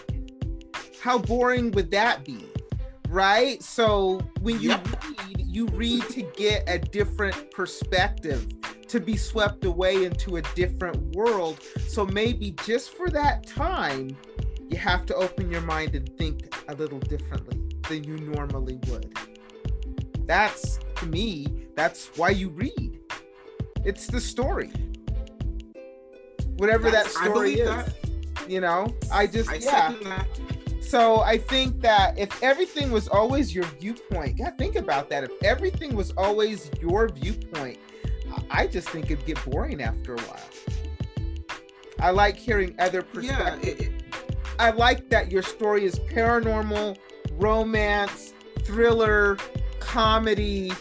How 1.01 1.17
boring 1.17 1.71
would 1.71 1.91
that 1.91 2.25
be? 2.25 2.45
Right? 3.09 3.61
So 3.61 4.21
when 4.41 4.59
you 4.59 4.69
yep. 4.69 4.87
read, 5.27 5.45
you 5.45 5.67
read 5.67 6.03
to 6.09 6.23
get 6.35 6.63
a 6.67 6.79
different 6.79 7.51
perspective 7.51 8.47
to 8.93 8.99
be 8.99 9.17
swept 9.17 9.65
away 9.65 10.05
into 10.05 10.37
a 10.37 10.41
different 10.53 11.15
world. 11.15 11.59
So 11.87 12.05
maybe 12.05 12.51
just 12.63 12.91
for 12.91 13.09
that 13.09 13.47
time, 13.47 14.15
you 14.69 14.77
have 14.77 15.07
to 15.07 15.15
open 15.15 15.49
your 15.49 15.61
mind 15.61 15.95
and 15.95 16.15
think 16.15 16.55
a 16.67 16.75
little 16.75 16.99
differently 16.99 17.59
than 17.89 18.03
you 18.03 18.17
normally 18.19 18.79
would. 18.89 19.17
That's, 20.27 20.77
to 20.97 21.07
me, 21.07 21.47
that's 21.75 22.11
why 22.17 22.29
you 22.29 22.49
read. 22.49 22.99
It's 23.83 24.05
the 24.05 24.21
story. 24.21 24.71
Whatever 26.57 26.91
that's, 26.91 27.15
that 27.15 27.31
story 27.31 27.53
is. 27.61 27.69
That. 27.69 27.95
You 28.47 28.61
know, 28.61 28.95
I 29.11 29.25
just, 29.25 29.49
I 29.49 29.55
yeah. 29.55 30.23
So 30.81 31.21
I 31.21 31.39
think 31.39 31.81
that 31.81 32.19
if 32.19 32.43
everything 32.43 32.91
was 32.91 33.07
always 33.07 33.55
your 33.55 33.65
viewpoint, 33.79 34.37
yeah, 34.37 34.51
think 34.51 34.75
about 34.75 35.09
that. 35.09 35.23
If 35.23 35.31
everything 35.41 35.95
was 35.95 36.11
always 36.11 36.69
your 36.79 37.09
viewpoint, 37.09 37.79
I 38.49 38.67
just 38.67 38.89
think 38.89 39.11
it'd 39.11 39.25
get 39.25 39.43
boring 39.45 39.81
after 39.81 40.15
a 40.15 40.21
while. 40.21 40.39
I 41.99 42.11
like 42.11 42.35
hearing 42.35 42.75
other 42.79 43.01
perspectives. 43.01 43.65
Yeah, 43.65 43.71
it, 43.71 43.81
it, 43.81 44.03
I 44.59 44.71
like 44.71 45.09
that 45.09 45.31
your 45.31 45.41
story 45.41 45.85
is 45.85 45.99
paranormal, 45.99 46.97
romance, 47.33 48.33
thriller, 48.63 49.37
comedy, 49.79 50.71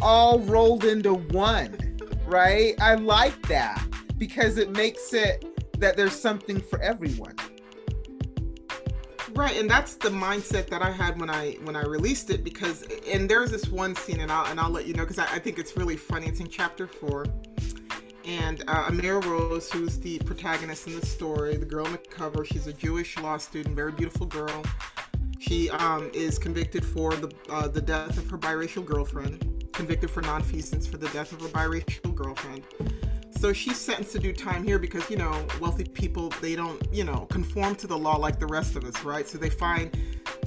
all 0.00 0.40
rolled 0.40 0.84
into 0.84 1.14
one, 1.14 1.98
right? 2.26 2.74
I 2.80 2.94
like 2.96 3.40
that 3.48 3.86
because 4.18 4.58
it 4.58 4.70
makes 4.70 5.12
it 5.12 5.44
that 5.78 5.96
there's 5.96 6.18
something 6.18 6.60
for 6.60 6.80
everyone. 6.80 7.36
Right, 9.42 9.58
and 9.58 9.68
that's 9.68 9.96
the 9.96 10.08
mindset 10.08 10.68
that 10.68 10.82
I 10.82 10.92
had 10.92 11.18
when 11.18 11.28
I 11.28 11.54
when 11.64 11.74
I 11.74 11.82
released 11.82 12.30
it 12.30 12.44
because 12.44 12.84
and 13.10 13.28
there's 13.28 13.50
this 13.50 13.66
one 13.66 13.96
scene 13.96 14.20
and 14.20 14.30
I'll 14.30 14.46
and 14.46 14.60
I'll 14.60 14.70
let 14.70 14.86
you 14.86 14.94
know 14.94 15.02
because 15.02 15.18
I, 15.18 15.24
I, 15.24 15.40
think 15.40 15.58
it's 15.58 15.76
really 15.76 15.96
funny. 15.96 16.28
It's 16.28 16.38
in 16.38 16.46
chapter 16.46 16.86
four, 16.86 17.26
and 18.24 18.62
uh, 18.68 18.88
Amira 18.88 19.24
Rose, 19.24 19.68
who's 19.68 19.98
the 19.98 20.20
protagonist 20.20 20.86
in 20.86 20.94
the 20.94 21.04
story, 21.04 21.56
the 21.56 21.66
girl 21.66 21.86
on 21.86 21.90
the 21.90 21.98
cover, 21.98 22.44
she's 22.44 22.68
a 22.68 22.72
Jewish 22.72 23.18
law 23.18 23.36
student, 23.36 23.74
very 23.74 23.90
beautiful 23.90 24.26
girl. 24.26 24.62
She 25.40 25.70
um, 25.70 26.08
is 26.14 26.38
convicted 26.38 26.84
for 26.84 27.16
the 27.16 27.34
uh, 27.50 27.66
the 27.66 27.82
death 27.82 28.16
of 28.18 28.30
her 28.30 28.38
biracial 28.38 28.86
girlfriend, 28.86 29.68
convicted 29.72 30.08
for 30.08 30.22
nonfeasance 30.22 30.88
for 30.88 30.98
the 30.98 31.08
death 31.08 31.32
of 31.32 31.40
her 31.40 31.48
biracial 31.48 32.14
girlfriend. 32.14 32.62
So 33.42 33.52
she's 33.52 33.76
sentenced 33.76 34.12
to 34.12 34.20
do 34.20 34.32
time 34.32 34.62
here 34.62 34.78
because 34.78 35.10
you 35.10 35.16
know 35.16 35.44
wealthy 35.60 35.82
people 35.82 36.32
they 36.40 36.54
don't 36.54 36.80
you 36.92 37.02
know 37.02 37.26
conform 37.28 37.74
to 37.74 37.88
the 37.88 37.98
law 37.98 38.14
like 38.14 38.38
the 38.38 38.46
rest 38.46 38.76
of 38.76 38.84
us, 38.84 39.02
right? 39.02 39.26
So 39.26 39.36
they 39.36 39.50
find 39.50 39.90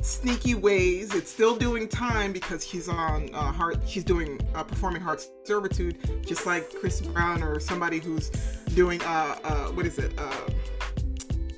sneaky 0.02 0.56
ways. 0.56 1.14
It's 1.14 1.30
still 1.30 1.58
doing 1.58 1.90
time 1.90 2.32
because 2.32 2.66
she's 2.66 2.88
on 2.88 3.30
uh, 3.34 3.52
heart. 3.52 3.80
She's 3.86 4.06
doing 4.06 4.40
uh, 4.56 4.64
performing 4.64 5.02
hard 5.02 5.22
servitude, 5.44 6.26
just 6.26 6.46
like 6.46 6.74
Chris 6.80 7.02
Brown 7.02 7.44
or 7.44 7.60
somebody 7.60 8.00
who's 8.00 8.30
doing 8.76 9.02
uh, 9.02 9.40
uh 9.44 9.68
what 9.74 9.86
is 9.86 10.00
it 10.00 10.18
uh, 10.18 10.48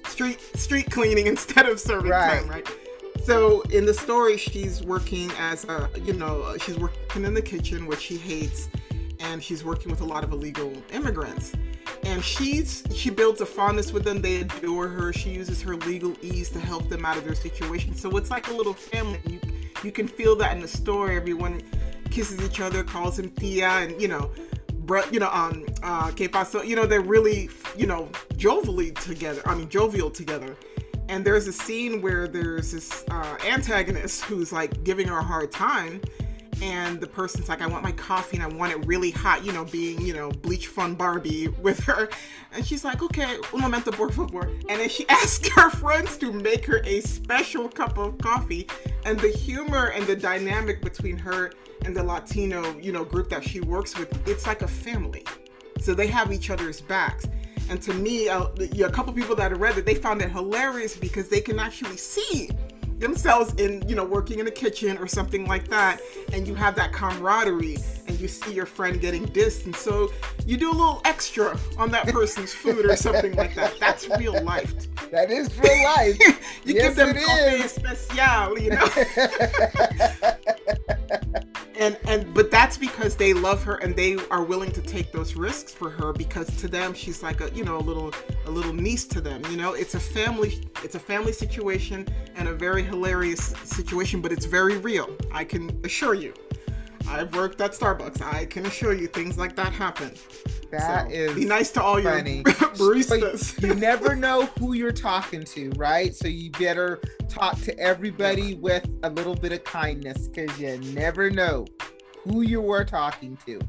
street 0.08 0.41
street 0.58 0.89
cleaning 0.89 1.28
instead 1.36 1.67
of 1.67 1.80
serving 1.80 2.10
right. 2.10 2.39
time, 2.39 2.50
right? 2.50 2.67
So 3.26 3.62
in 3.69 3.86
the 3.86 3.93
story, 3.93 4.38
she's 4.38 4.82
working 4.82 5.30
as 5.38 5.65
a 5.65 5.88
you 6.04 6.13
know 6.13 6.58
she's 6.58 6.80
working 6.80 7.26
in 7.26 7.36
the 7.36 7.43
kitchen, 7.43 7.86
which 7.86 8.02
she 8.02 8.17
hates 8.17 8.69
and 9.19 9.43
she's 9.43 9.63
working 9.63 9.91
with 9.91 10.01
a 10.01 10.06
lot 10.06 10.23
of 10.23 10.32
illegal 10.32 10.73
immigrants. 10.91 11.53
And 12.03 12.23
she's 12.23 12.84
she 12.93 13.10
builds 13.10 13.41
a 13.41 13.45
fondness 13.45 13.91
with 13.91 14.03
them. 14.03 14.21
They 14.21 14.41
adore 14.41 14.88
her. 14.88 15.12
She 15.12 15.32
uses 15.32 15.62
her 15.62 15.75
legalese 15.75 16.51
to 16.53 16.60
help 16.60 16.89
them 16.89 17.06
out 17.06 17.17
of 17.17 17.25
their 17.25 17.36
situation. 17.36 17.95
So 17.95 18.15
it's 18.17 18.32
like 18.32 18.47
a 18.47 18.53
little 18.53 18.73
family. 18.73 19.19
You 19.25 19.39
you 19.84 19.91
can 19.91 20.08
feel 20.08 20.36
that 20.38 20.56
in 20.56 20.62
the 20.62 20.67
story. 20.67 21.15
Everyone 21.15 21.62
kisses 22.10 22.41
each 22.41 22.60
other 22.62 22.84
calls 22.84 23.19
him 23.19 23.30
tia 23.32 23.67
and 23.67 24.01
you 24.01 24.08
know 24.08 24.32
bro- 24.71 25.03
you 25.12 25.19
know 25.19 25.30
um 25.32 25.65
uh 25.84 26.10
que 26.12 26.30
paso 26.30 26.62
you 26.62 26.75
know 26.75 26.86
they're 26.86 27.01
really 27.01 27.49
you 27.75 27.86
know 27.86 28.10
jovially 28.38 28.95
together 28.95 29.41
i 29.45 29.53
mean 29.53 29.69
jovial 29.69 30.10
together. 30.10 30.56
And 31.10 31.23
there's 31.23 31.47
a 31.47 31.53
scene 31.53 32.01
where 32.01 32.27
there's 32.27 32.73
this 32.73 33.06
uh, 33.10 33.38
antagonist 33.45 34.25
who's 34.25 34.51
like 34.51 34.84
giving 34.84 35.08
her 35.08 35.19
a 35.19 35.23
hard 35.23 35.53
time 35.53 36.01
and 36.62 37.00
the 37.00 37.08
person's 37.08 37.50
like, 37.50 37.62
I 37.62 37.67
want 37.67 37.84
my 37.84 37.91
coffee 37.91 38.38
and 38.38 38.43
I 38.43 38.56
want 38.56 38.72
it 38.72 38.86
really 38.86 39.12
hot, 39.12 39.46
you 39.46 39.52
know, 39.52 39.65
being, 39.65 40.02
you 40.02 40.13
know, 40.13 40.32
bleach 40.32 40.67
fun 40.67 40.96
Barbie 40.96 41.48
with 41.62 41.80
her. 41.82 42.10
And 42.54 42.65
she's 42.65 42.84
like, 42.84 43.02
okay, 43.02 43.38
un 43.54 43.62
momento, 43.62 43.91
por 43.91 44.10
favor. 44.10 44.48
And 44.70 44.80
then 44.80 44.89
she 44.89 45.08
asks 45.10 45.48
her 45.50 45.70
friends 45.70 46.17
to 46.17 46.32
make 46.32 46.65
her 46.65 46.82
a 46.86 47.02
special 47.02 47.70
cup 47.70 47.98
of 47.98 48.17
coffee. 48.17 48.67
And 49.06 49.20
the 49.20 49.30
humor 49.30 49.88
and 49.88 50.06
the 50.08 50.15
dynamic 50.15 50.82
between 50.82 51.17
her 51.17 51.52
and 51.86 51.96
the 51.96 52.04
Latino, 52.04 52.78
you 52.80 52.91
know, 52.91 53.04
group 53.04 53.30
that 53.30 53.43
she 53.43 53.60
works 53.62 53.98
with, 53.98 54.28
it's 54.28 54.48
like 54.48 54.62
a 54.62 54.67
family. 54.67 55.24
So 55.80 55.93
they 55.93 56.08
have 56.08 56.32
each 56.32 56.50
other's 56.50 56.82
backs. 56.82 57.26
And 57.70 57.82
to 57.82 57.93
me, 57.93 58.30
uh, 58.30 58.48
a 58.84 58.89
couple 58.89 59.12
people 59.13 59.36
that 59.36 59.52
have 59.52 59.60
read 59.60 59.78
it, 59.78 59.86
they 59.86 59.96
found 59.96 60.22
it 60.22 60.32
hilarious 60.32 60.96
because 60.96 61.28
they 61.28 61.41
can 61.41 61.60
actually 61.60 61.98
see 61.98 62.50
themselves 62.99 63.53
in 63.55 63.88
you 63.88 63.95
know 63.95 64.03
working 64.03 64.39
in 64.39 64.47
a 64.47 64.51
kitchen 64.51 64.97
or 64.97 65.07
something 65.07 65.45
like 65.45 65.67
that 65.67 66.01
and 66.33 66.47
you 66.47 66.55
have 66.55 66.75
that 66.75 66.91
camaraderie 66.91 67.77
and 68.07 68.19
you 68.19 68.27
see 68.27 68.53
your 68.53 68.65
friend 68.65 68.99
getting 68.99 69.25
dissed 69.27 69.65
and 69.65 69.75
so 69.75 70.12
you 70.45 70.57
do 70.57 70.71
a 70.71 70.73
little 70.73 71.01
extra 71.05 71.57
on 71.77 71.91
that 71.91 72.07
person's 72.07 72.53
food 72.53 72.86
or 72.86 72.95
something 72.95 73.36
like 73.36 73.53
that. 73.55 73.77
That's 73.79 74.07
real 74.17 74.41
life. 74.43 74.73
That 75.12 75.31
is 75.31 75.57
real 75.57 75.83
life. 75.83 76.17
You 76.65 76.73
yes, 76.73 76.83
give 76.83 76.95
them 76.97 77.15
coffee 77.15 77.67
special 77.69 78.60
you 78.60 78.71
know 78.71 78.88
and 81.78 81.98
and 82.08 82.34
but 82.34 82.50
that's 82.50 82.78
because 82.78 83.16
they 83.16 83.34
love 83.34 83.63
her 83.63 83.76
and 83.76 83.96
they 83.96 84.18
are 84.30 84.44
willing 84.44 84.72
to 84.72 84.82
take 84.82 85.12
those 85.12 85.36
risks 85.36 85.72
for 85.72 85.90
her 85.90 86.12
because 86.12 86.48
to 86.58 86.68
them 86.68 86.94
she's 86.94 87.22
like 87.24 87.42
a 87.42 87.50
you 87.54 87.63
know 87.63 87.78
a 87.78 87.80
little 87.80 88.13
a 88.46 88.52
little 88.52 88.74
niece 88.74 89.06
to 89.06 89.22
them 89.22 89.42
you 89.50 89.58
know? 89.58 89.74
It's 89.74 89.96
a 89.96 90.00
family 90.00 90.62
it's 90.84 90.96
a 90.96 91.00
family 91.00 91.32
situation 91.32 92.08
and 92.36 92.48
a 92.48 92.54
very 92.54 92.84
hilarious 92.84 93.54
situation 93.63 94.22
but 94.22 94.32
it's 94.32 94.46
very 94.46 94.78
real 94.78 95.16
i 95.32 95.44
can 95.44 95.80
assure 95.84 96.13
you 96.13 96.34
i've 97.10 97.34
worked 97.36 97.60
at 97.62 97.72
starbucks 97.72 98.22
i 98.22 98.46
can 98.46 98.65
assure 98.65 98.93
you 98.93 99.08
things 99.08 99.38
like 99.38 99.56
that 99.56 99.72
happen 99.74 100.12
That 100.72 101.08
so, 101.08 101.13
is 101.13 101.36
be 101.36 101.46
nice 101.46 101.72
to 101.72 101.82
all 101.82 102.02
funny. 102.02 102.38
your 102.38 102.43
baristas. 102.76 103.56
But 103.56 103.63
you 103.63 103.76
never 103.76 104.15
know 104.15 104.48
who 104.60 104.74
you're 104.74 104.91
talking 104.91 105.43
to, 105.43 105.70
right? 105.78 106.13
So 106.13 106.28
you 106.28 106.52
better 106.52 107.02
talk 107.30 107.60
to 107.62 107.80
everybody 107.80 108.56
with 108.56 108.86
a 109.04 109.10
little 109.10 109.34
bit 109.36 109.54
of 109.54 109.63
kindness 109.63 110.28
because 110.28 110.60
you 110.60 110.78
never 110.93 111.30
know 111.30 111.65
who 112.26 112.41
you 112.41 112.60
were 112.60 112.84
talking 112.84 113.38
to. 113.46 113.62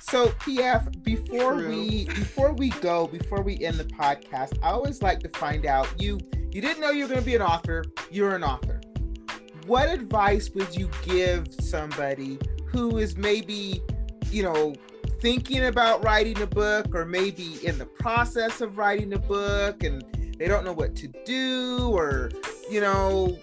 So 0.00 0.28
PF, 0.44 1.02
before 1.02 1.52
True. 1.58 1.68
we 1.68 2.04
before 2.06 2.54
we 2.54 2.70
go, 2.80 3.06
before 3.06 3.42
we 3.42 3.62
end 3.62 3.76
the 3.76 3.84
podcast, 3.84 4.58
I 4.62 4.70
always 4.70 5.02
like 5.02 5.20
to 5.20 5.28
find 5.38 5.66
out 5.66 5.86
you 6.00 6.18
you 6.50 6.62
didn't 6.62 6.80
know 6.80 6.90
you 6.92 7.04
were 7.04 7.08
going 7.08 7.20
to 7.20 7.26
be 7.26 7.36
an 7.36 7.42
author. 7.42 7.84
You're 8.10 8.34
an 8.34 8.42
author. 8.42 8.80
What 9.66 9.90
advice 9.90 10.48
would 10.54 10.74
you 10.74 10.88
give 11.04 11.46
somebody 11.60 12.38
who 12.72 12.98
is 12.98 13.16
maybe, 13.16 13.82
you 14.30 14.42
know, 14.42 14.74
thinking 15.20 15.66
about 15.66 16.02
writing 16.02 16.40
a 16.42 16.46
book 16.46 16.94
or 16.94 17.04
maybe 17.04 17.64
in 17.64 17.78
the 17.78 17.86
process 17.86 18.60
of 18.60 18.76
writing 18.76 19.12
a 19.12 19.18
book 19.18 19.84
and 19.84 20.04
they 20.38 20.48
don't 20.48 20.64
know 20.64 20.72
what 20.72 20.96
to 20.96 21.06
do 21.24 21.90
or 21.94 22.28
you 22.68 22.80
know 22.80 23.38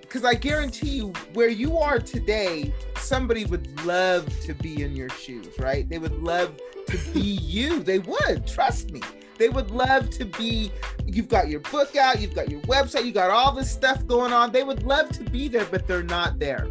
because 0.00 0.24
i 0.24 0.34
guarantee 0.34 0.88
you 0.88 1.12
where 1.34 1.48
you 1.48 1.78
are 1.78 2.00
today 2.00 2.74
somebody 3.10 3.44
would 3.44 3.84
love 3.84 4.24
to 4.40 4.54
be 4.54 4.82
in 4.82 4.94
your 4.94 5.08
shoes 5.08 5.48
right? 5.58 5.88
They 5.88 5.98
would 5.98 6.22
love 6.22 6.56
to 6.86 6.96
be 7.12 7.20
you. 7.20 7.82
They 7.82 7.98
would 7.98 8.46
trust 8.46 8.92
me. 8.92 9.00
They 9.38 9.48
would 9.48 9.70
love 9.70 10.10
to 10.10 10.24
be 10.24 10.70
you've 11.06 11.28
got 11.28 11.48
your 11.48 11.60
book 11.60 11.96
out 11.96 12.20
you've 12.20 12.34
got 12.34 12.48
your 12.50 12.60
website 12.62 13.04
you 13.04 13.10
got 13.12 13.30
all 13.30 13.52
this 13.52 13.70
stuff 13.70 14.06
going 14.06 14.32
on. 14.32 14.52
They 14.52 14.62
would 14.62 14.84
love 14.84 15.08
to 15.10 15.24
be 15.24 15.48
there 15.48 15.64
but 15.64 15.86
they're 15.88 16.02
not 16.02 16.38
there 16.38 16.68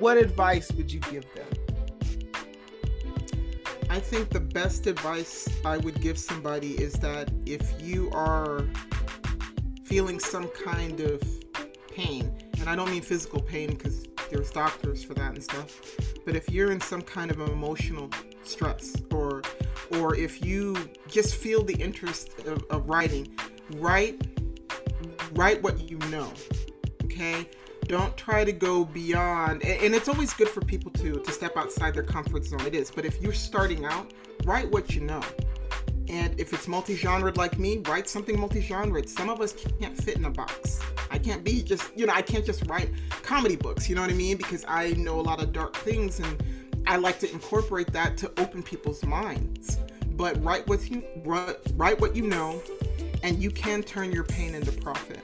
what 0.00 0.16
advice 0.16 0.72
would 0.72 0.90
you 0.90 1.00
give 1.00 1.24
them 1.34 1.46
I 3.90 3.98
think 3.98 4.30
the 4.30 4.40
best 4.40 4.86
advice 4.86 5.48
I 5.64 5.76
would 5.78 6.00
give 6.00 6.16
somebody 6.16 6.80
is 6.80 6.92
that 7.00 7.28
if 7.44 7.82
you 7.82 8.08
are 8.12 8.64
feeling 9.82 10.20
some 10.20 10.46
kind 10.64 11.00
of 11.00 11.20
pain, 11.90 12.32
and 12.60 12.68
I 12.70 12.76
don't 12.76 12.88
mean 12.88 13.02
physical 13.02 13.42
pain 13.42 13.70
because 13.70 14.04
there's 14.30 14.52
doctors 14.52 15.02
for 15.02 15.14
that 15.14 15.34
and 15.34 15.42
stuff, 15.42 15.80
but 16.24 16.36
if 16.36 16.48
you're 16.48 16.70
in 16.70 16.80
some 16.80 17.02
kind 17.02 17.32
of 17.32 17.40
emotional 17.40 18.10
stress 18.44 18.94
or 19.12 19.42
or 19.98 20.14
if 20.14 20.44
you 20.44 20.76
just 21.08 21.34
feel 21.34 21.64
the 21.64 21.74
interest 21.74 22.38
of, 22.46 22.62
of 22.70 22.88
writing, 22.88 23.36
write 23.72 24.22
write 25.34 25.60
what 25.64 25.90
you 25.90 25.98
know. 26.10 26.32
Okay? 27.02 27.48
Don't 27.90 28.16
try 28.16 28.44
to 28.44 28.52
go 28.52 28.84
beyond 28.84 29.64
and 29.64 29.94
it's 29.94 30.08
always 30.08 30.32
good 30.32 30.48
for 30.48 30.60
people 30.60 30.90
to 30.92 31.20
to 31.20 31.32
step 31.32 31.56
outside 31.56 31.92
their 31.92 32.04
comfort 32.04 32.44
zone 32.44 32.64
it 32.64 32.74
is 32.74 32.90
but 32.90 33.04
if 33.04 33.20
you're 33.20 33.32
starting 33.32 33.84
out 33.84 34.12
write 34.44 34.70
what 34.70 34.94
you 34.94 35.00
know. 35.00 35.22
And 36.08 36.38
if 36.40 36.52
it's 36.52 36.66
multi-genred 36.66 37.36
like 37.36 37.58
me 37.58 37.78
write 37.86 38.08
something 38.08 38.38
multi-genred. 38.38 39.08
Some 39.08 39.28
of 39.28 39.40
us 39.40 39.54
can't 39.80 39.96
fit 39.96 40.16
in 40.16 40.24
a 40.24 40.30
box. 40.30 40.80
I 41.10 41.18
can't 41.18 41.44
be 41.44 41.62
just 41.62 41.96
you 41.96 42.06
know 42.06 42.12
i 42.12 42.22
can't 42.22 42.44
just 42.44 42.66
write 42.66 42.90
comedy 43.22 43.56
books 43.56 43.88
you 43.88 43.94
know 43.94 44.02
what 44.02 44.10
i 44.10 44.14
mean? 44.14 44.36
Because 44.36 44.64
i 44.68 44.90
know 44.92 45.18
a 45.18 45.22
lot 45.22 45.42
of 45.42 45.52
dark 45.52 45.76
things 45.76 46.20
and 46.20 46.42
i 46.86 46.96
like 46.96 47.18
to 47.20 47.30
incorporate 47.32 47.92
that 47.92 48.16
to 48.18 48.28
open 48.40 48.62
people's 48.62 49.04
minds. 49.04 49.78
But 50.16 50.42
write 50.44 50.66
what 50.68 50.88
you 50.90 51.02
write, 51.24 51.56
write 51.74 52.00
what 52.00 52.14
you 52.14 52.22
know 52.22 52.62
and 53.22 53.42
you 53.42 53.50
can 53.50 53.82
turn 53.82 54.12
your 54.12 54.24
pain 54.24 54.54
into 54.54 54.72
profit 54.72 55.20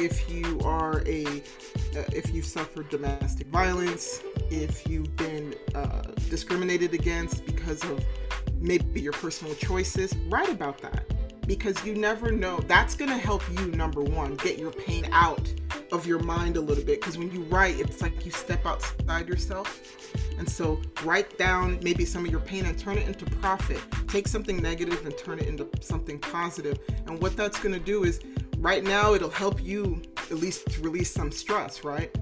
if 0.00 0.30
you 0.30 0.60
are 0.60 1.02
a 1.06 1.26
uh, 1.26 2.04
if 2.12 2.32
you've 2.32 2.44
suffered 2.44 2.88
domestic 2.88 3.46
violence 3.48 4.22
if 4.50 4.86
you've 4.88 5.14
been 5.16 5.54
uh, 5.74 6.02
discriminated 6.28 6.94
against 6.94 7.44
because 7.46 7.82
of 7.84 8.04
maybe 8.60 9.00
your 9.00 9.12
personal 9.12 9.54
choices 9.54 10.14
write 10.28 10.50
about 10.50 10.78
that 10.78 11.04
because 11.46 11.82
you 11.84 11.94
never 11.94 12.30
know 12.30 12.58
that's 12.68 12.94
going 12.94 13.10
to 13.10 13.16
help 13.16 13.42
you 13.58 13.66
number 13.68 14.02
one 14.02 14.34
get 14.36 14.58
your 14.58 14.70
pain 14.70 15.08
out 15.12 15.52
of 15.92 16.06
your 16.06 16.18
mind 16.18 16.56
a 16.56 16.60
little 16.60 16.84
bit 16.84 17.00
because 17.00 17.16
when 17.18 17.30
you 17.32 17.42
write, 17.44 17.78
it's 17.80 18.02
like 18.02 18.24
you 18.24 18.30
step 18.30 18.64
outside 18.66 19.28
yourself. 19.28 19.80
And 20.38 20.48
so 20.48 20.80
write 21.02 21.38
down 21.38 21.78
maybe 21.82 22.04
some 22.04 22.24
of 22.24 22.30
your 22.30 22.40
pain 22.40 22.66
and 22.66 22.78
turn 22.78 22.98
it 22.98 23.06
into 23.06 23.24
profit. 23.36 23.80
Take 24.06 24.28
something 24.28 24.60
negative 24.60 25.04
and 25.04 25.16
turn 25.16 25.38
it 25.38 25.46
into 25.46 25.68
something 25.80 26.18
positive. 26.18 26.78
And 27.06 27.20
what 27.20 27.36
that's 27.36 27.58
going 27.58 27.74
to 27.74 27.80
do 27.80 28.04
is 28.04 28.20
right 28.58 28.84
now 28.84 29.14
it'll 29.14 29.30
help 29.30 29.62
you 29.62 30.02
at 30.16 30.36
least 30.38 30.78
release 30.78 31.10
some 31.10 31.30
stress, 31.30 31.84
right? 31.84 32.14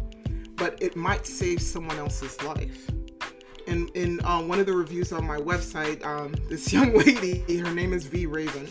But 0.56 0.80
it 0.82 0.96
might 0.96 1.26
save 1.26 1.60
someone 1.60 1.98
else's 1.98 2.40
life. 2.42 2.90
And 3.66 3.90
in 3.90 4.24
uh, 4.24 4.42
one 4.42 4.60
of 4.60 4.66
the 4.66 4.72
reviews 4.72 5.12
on 5.12 5.26
my 5.26 5.38
website, 5.38 6.04
um, 6.06 6.34
this 6.48 6.72
young 6.72 6.96
lady, 6.96 7.42
her 7.58 7.72
name 7.72 7.92
is 7.92 8.06
V 8.06 8.26
Raven. 8.26 8.68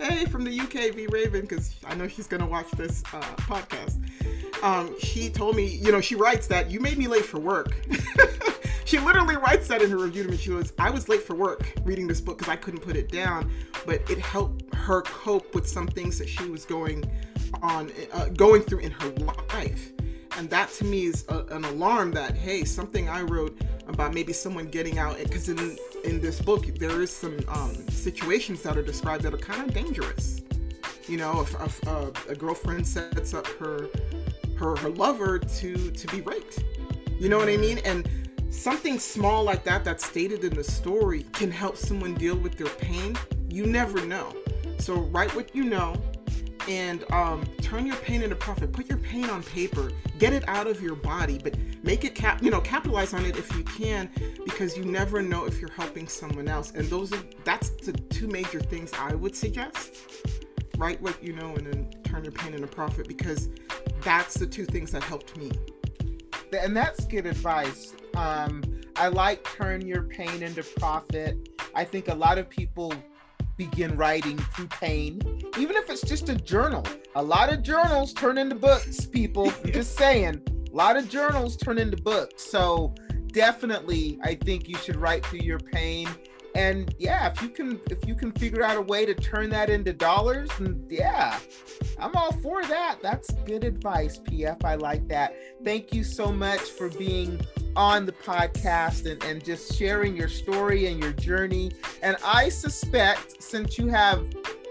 Hey, 0.00 0.24
from 0.26 0.44
the 0.44 0.60
UK, 0.60 0.94
V 0.94 1.08
Raven, 1.10 1.42
because 1.42 1.76
I 1.84 1.94
know 1.94 2.06
she's 2.06 2.26
gonna 2.26 2.46
watch 2.46 2.70
this 2.72 3.02
uh, 3.12 3.20
podcast. 3.36 4.02
Um, 4.62 4.94
she 5.00 5.28
told 5.30 5.56
me, 5.56 5.66
you 5.66 5.90
know, 5.90 6.00
she 6.00 6.14
writes 6.14 6.46
that 6.46 6.70
you 6.70 6.80
made 6.80 6.96
me 6.96 7.08
late 7.08 7.24
for 7.24 7.40
work. 7.40 7.74
she 8.86 8.98
literally 9.00 9.36
writes 9.36 9.66
that 9.68 9.82
in 9.82 9.90
her 9.90 9.98
review 9.98 10.22
to 10.22 10.30
me. 10.30 10.36
She 10.36 10.50
goes, 10.50 10.72
I 10.78 10.90
was 10.90 11.08
late 11.08 11.22
for 11.22 11.34
work 11.34 11.72
reading 11.84 12.06
this 12.06 12.20
book 12.20 12.38
because 12.38 12.50
I 12.50 12.56
couldn't 12.56 12.80
put 12.80 12.96
it 12.96 13.10
down, 13.10 13.50
but 13.84 14.08
it 14.08 14.18
helped 14.18 14.72
her 14.74 15.02
cope 15.02 15.54
with 15.54 15.68
some 15.68 15.88
things 15.88 16.18
that 16.18 16.28
she 16.28 16.48
was 16.48 16.64
going 16.64 17.04
on, 17.62 17.90
uh, 18.12 18.26
going 18.28 18.62
through 18.62 18.78
in 18.78 18.92
her 18.92 19.10
life. 19.52 19.92
And 20.38 20.48
that 20.50 20.70
to 20.74 20.84
me 20.84 21.06
is 21.06 21.24
a, 21.28 21.44
an 21.46 21.64
alarm 21.64 22.12
that, 22.12 22.36
hey, 22.36 22.64
something 22.64 23.08
I 23.08 23.22
wrote 23.22 23.60
about 23.88 24.14
maybe 24.14 24.32
someone 24.32 24.66
getting 24.66 24.98
out, 24.98 25.18
because 25.18 25.48
in, 25.48 25.76
in 26.04 26.20
this 26.20 26.40
book, 26.40 26.66
there 26.78 27.02
is 27.02 27.10
some 27.10 27.38
um, 27.48 27.74
situations 27.88 28.62
that 28.62 28.76
are 28.76 28.82
described 28.82 29.24
that 29.24 29.34
are 29.34 29.38
kind 29.38 29.68
of 29.68 29.74
dangerous. 29.74 30.42
You 31.08 31.16
know, 31.16 31.40
if, 31.40 31.60
if 31.60 31.88
uh, 31.88 32.10
a 32.28 32.34
girlfriend 32.34 32.86
sets 32.86 33.34
up 33.34 33.46
her 33.46 33.88
her 34.56 34.74
her 34.76 34.88
lover 34.90 35.38
to 35.38 35.90
to 35.90 36.06
be 36.08 36.20
raped. 36.20 36.64
You 37.18 37.28
know 37.28 37.38
what 37.38 37.48
I 37.48 37.56
mean? 37.56 37.78
And 37.84 38.08
something 38.50 38.98
small 38.98 39.44
like 39.44 39.64
that 39.64 39.84
that's 39.84 40.06
stated 40.06 40.44
in 40.44 40.54
the 40.54 40.64
story 40.64 41.24
can 41.32 41.50
help 41.50 41.76
someone 41.76 42.14
deal 42.14 42.36
with 42.36 42.56
their 42.56 42.68
pain. 42.68 43.16
You 43.48 43.66
never 43.66 44.04
know. 44.06 44.34
So 44.78 44.94
write 44.94 45.34
what 45.34 45.54
you 45.54 45.64
know 45.64 46.00
and 46.68 47.04
um, 47.12 47.44
turn 47.62 47.86
your 47.86 47.96
pain 47.96 48.22
into 48.22 48.36
profit. 48.36 48.72
Put 48.72 48.88
your 48.88 48.98
pain 48.98 49.30
on 49.30 49.42
paper. 49.42 49.90
Get 50.18 50.32
it 50.32 50.48
out 50.48 50.66
of 50.66 50.82
your 50.82 50.96
body, 50.96 51.38
but 51.42 51.56
make 51.82 52.04
it 52.04 52.14
cap. 52.14 52.42
You 52.42 52.50
know, 52.50 52.60
capitalize 52.60 53.14
on 53.14 53.24
it 53.24 53.36
if 53.36 53.54
you 53.56 53.62
can, 53.62 54.10
because 54.44 54.76
you 54.76 54.84
never 54.84 55.22
know 55.22 55.44
if 55.44 55.60
you're 55.60 55.72
helping 55.72 56.08
someone 56.08 56.48
else. 56.48 56.72
And 56.72 56.88
those 56.88 57.12
are 57.12 57.22
that's 57.44 57.70
the 57.70 57.92
two 57.92 58.26
major 58.28 58.60
things 58.60 58.90
I 58.98 59.14
would 59.14 59.36
suggest. 59.36 59.96
Write 60.76 61.00
what 61.00 61.22
you 61.22 61.32
know, 61.32 61.54
and 61.54 61.66
then 61.66 61.90
turn 62.02 62.24
your 62.24 62.32
pain 62.32 62.52
into 62.54 62.66
profit, 62.66 63.08
because 63.08 63.48
that's 64.02 64.34
the 64.34 64.46
two 64.46 64.64
things 64.64 64.90
that 64.90 65.02
helped 65.02 65.36
me. 65.36 65.50
And 66.52 66.76
that's 66.76 67.04
good 67.06 67.26
advice. 67.26 67.94
Um, 68.16 68.62
I 68.96 69.08
like 69.08 69.44
turn 69.44 69.86
your 69.86 70.04
pain 70.04 70.42
into 70.42 70.62
profit. 70.62 71.50
I 71.74 71.84
think 71.84 72.08
a 72.08 72.14
lot 72.14 72.38
of 72.38 72.48
people 72.48 72.94
begin 73.58 73.96
writing 73.96 74.38
through 74.38 74.68
pain, 74.68 75.20
even 75.58 75.76
if 75.76 75.90
it's 75.90 76.00
just 76.00 76.30
a 76.30 76.34
journal. 76.34 76.84
A 77.14 77.22
lot 77.22 77.52
of 77.52 77.62
journals 77.62 78.14
turn 78.14 78.38
into 78.38 78.54
books, 78.54 79.04
people. 79.04 79.52
I'm 79.64 79.72
just 79.72 79.96
saying. 79.98 80.42
A 80.72 80.76
lot 80.76 80.96
of 80.96 81.08
journals 81.10 81.56
turn 81.56 81.78
into 81.78 81.96
books. 81.98 82.42
So 82.42 82.94
definitely, 83.28 84.18
I 84.22 84.34
think 84.34 84.66
you 84.66 84.76
should 84.76 84.96
write 84.96 85.24
through 85.26 85.40
your 85.40 85.58
pain. 85.58 86.08
And 86.54 86.94
yeah, 86.98 87.30
if 87.30 87.42
you 87.42 87.50
can 87.50 87.78
if 87.90 88.06
you 88.08 88.14
can 88.14 88.32
figure 88.32 88.62
out 88.62 88.78
a 88.78 88.80
way 88.80 89.04
to 89.04 89.14
turn 89.14 89.50
that 89.50 89.68
into 89.68 89.92
dollars, 89.92 90.48
and 90.58 90.90
yeah, 90.90 91.38
I'm 91.98 92.16
all 92.16 92.32
for 92.32 92.62
that. 92.62 93.00
That's 93.02 93.30
good 93.44 93.62
advice, 93.62 94.18
PF. 94.20 94.64
I 94.64 94.76
like 94.76 95.06
that. 95.08 95.34
Thank 95.64 95.92
you 95.92 96.02
so 96.02 96.32
much 96.32 96.60
for 96.60 96.88
being 96.88 97.38
on 97.76 98.06
the 98.06 98.12
podcast 98.12 99.10
and, 99.10 99.22
and 99.24 99.44
just 99.44 99.74
sharing 99.76 100.16
your 100.16 100.28
story 100.28 100.86
and 100.86 101.00
your 101.00 101.12
journey. 101.12 101.72
And 102.02 102.16
I 102.24 102.48
suspect 102.48 103.42
since 103.42 103.78
you 103.78 103.88
have, 103.88 104.26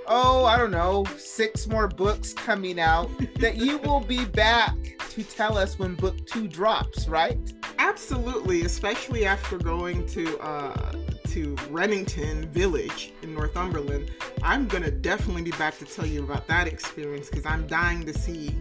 oh, 0.07 0.45
I 0.45 0.57
don't 0.57 0.71
know, 0.71 1.05
six 1.17 1.67
more 1.67 1.87
books 1.87 2.33
coming 2.33 2.79
out, 2.79 3.09
that 3.39 3.57
you 3.57 3.77
will 3.79 4.01
be 4.01 4.25
back 4.25 4.75
to 5.09 5.23
tell 5.23 5.57
us 5.57 5.79
when 5.79 5.95
book 5.95 6.25
two 6.25 6.47
drops, 6.47 7.07
right? 7.07 7.39
Absolutely, 7.77 8.63
especially 8.63 9.25
after 9.25 9.57
going 9.57 10.05
to 10.07 10.37
uh, 10.39 10.91
to 11.27 11.55
Rennington 11.69 12.47
Village 12.49 13.13
in 13.21 13.33
Northumberland. 13.33 14.11
I'm 14.41 14.67
gonna 14.67 14.91
definitely 14.91 15.43
be 15.43 15.51
back 15.51 15.77
to 15.79 15.85
tell 15.85 16.05
you 16.05 16.23
about 16.23 16.47
that 16.47 16.67
experience 16.67 17.29
because 17.29 17.45
I'm 17.45 17.67
dying 17.67 18.05
to 18.05 18.13
see 18.13 18.55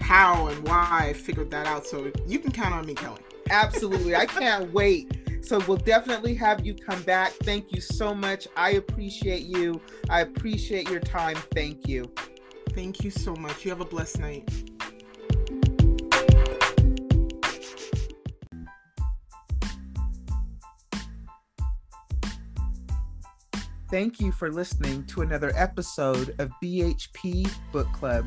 how 0.00 0.46
and 0.48 0.68
why 0.68 0.86
I 0.90 1.12
figured 1.12 1.50
that 1.50 1.66
out. 1.66 1.86
So 1.86 2.10
you 2.26 2.38
can 2.38 2.52
count 2.52 2.74
on 2.74 2.86
me, 2.86 2.94
Kelly. 2.94 3.20
Absolutely. 3.52 4.16
I 4.16 4.26
can't 4.26 4.72
wait. 4.72 5.18
So 5.42 5.60
we'll 5.66 5.76
definitely 5.76 6.34
have 6.36 6.64
you 6.64 6.74
come 6.74 7.02
back. 7.02 7.32
Thank 7.42 7.72
you 7.72 7.80
so 7.80 8.14
much. 8.14 8.48
I 8.56 8.70
appreciate 8.70 9.42
you. 9.42 9.80
I 10.08 10.20
appreciate 10.22 10.88
your 10.88 11.00
time. 11.00 11.36
Thank 11.54 11.86
you. 11.86 12.10
Thank 12.70 13.04
you 13.04 13.10
so 13.10 13.34
much. 13.34 13.64
You 13.64 13.70
have 13.70 13.80
a 13.80 13.84
blessed 13.84 14.20
night. 14.20 14.48
Thank 23.90 24.20
you 24.20 24.32
for 24.32 24.50
listening 24.50 25.04
to 25.08 25.20
another 25.20 25.52
episode 25.54 26.34
of 26.38 26.50
BHP 26.62 27.52
Book 27.72 27.92
Club. 27.92 28.24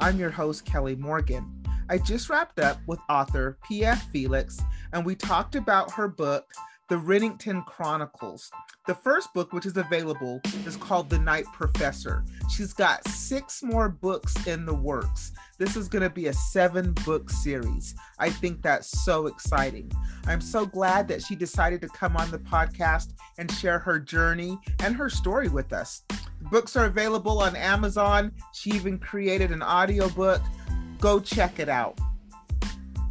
I'm 0.00 0.18
your 0.18 0.30
host, 0.30 0.64
Kelly 0.64 0.94
Morgan. 0.94 1.62
I 1.90 1.98
just 1.98 2.30
wrapped 2.30 2.60
up 2.60 2.78
with 2.86 3.00
author 3.08 3.58
P.F. 3.66 4.08
Felix, 4.12 4.60
and 4.92 5.04
we 5.04 5.16
talked 5.16 5.56
about 5.56 5.90
her 5.92 6.06
book, 6.06 6.52
The 6.88 6.96
Rennington 6.96 7.62
Chronicles. 7.66 8.50
The 8.86 8.94
first 8.94 9.34
book, 9.34 9.52
which 9.52 9.66
is 9.66 9.76
available, 9.76 10.40
is 10.66 10.76
called 10.76 11.10
The 11.10 11.18
Night 11.18 11.44
Professor. 11.52 12.24
She's 12.48 12.72
got 12.72 13.06
six 13.06 13.62
more 13.62 13.90
books 13.90 14.46
in 14.46 14.64
the 14.64 14.74
works. 14.74 15.32
This 15.58 15.76
is 15.76 15.88
going 15.88 16.02
to 16.02 16.10
be 16.10 16.28
a 16.28 16.32
seven 16.32 16.92
book 17.04 17.28
series. 17.28 17.94
I 18.18 18.30
think 18.30 18.62
that's 18.62 19.04
so 19.04 19.26
exciting. 19.26 19.92
I'm 20.26 20.40
so 20.40 20.64
glad 20.64 21.08
that 21.08 21.22
she 21.22 21.36
decided 21.36 21.82
to 21.82 21.88
come 21.88 22.16
on 22.16 22.30
the 22.30 22.38
podcast 22.38 23.12
and 23.36 23.52
share 23.52 23.78
her 23.78 23.98
journey 23.98 24.58
and 24.80 24.96
her 24.96 25.10
story 25.10 25.48
with 25.48 25.74
us. 25.74 26.02
Books 26.50 26.74
are 26.74 26.86
available 26.86 27.42
on 27.42 27.54
Amazon. 27.54 28.32
She 28.54 28.70
even 28.70 28.98
created 28.98 29.50
an 29.50 29.62
audiobook 29.62 30.40
go 31.00 31.20
check 31.20 31.58
it 31.58 31.68
out. 31.68 31.98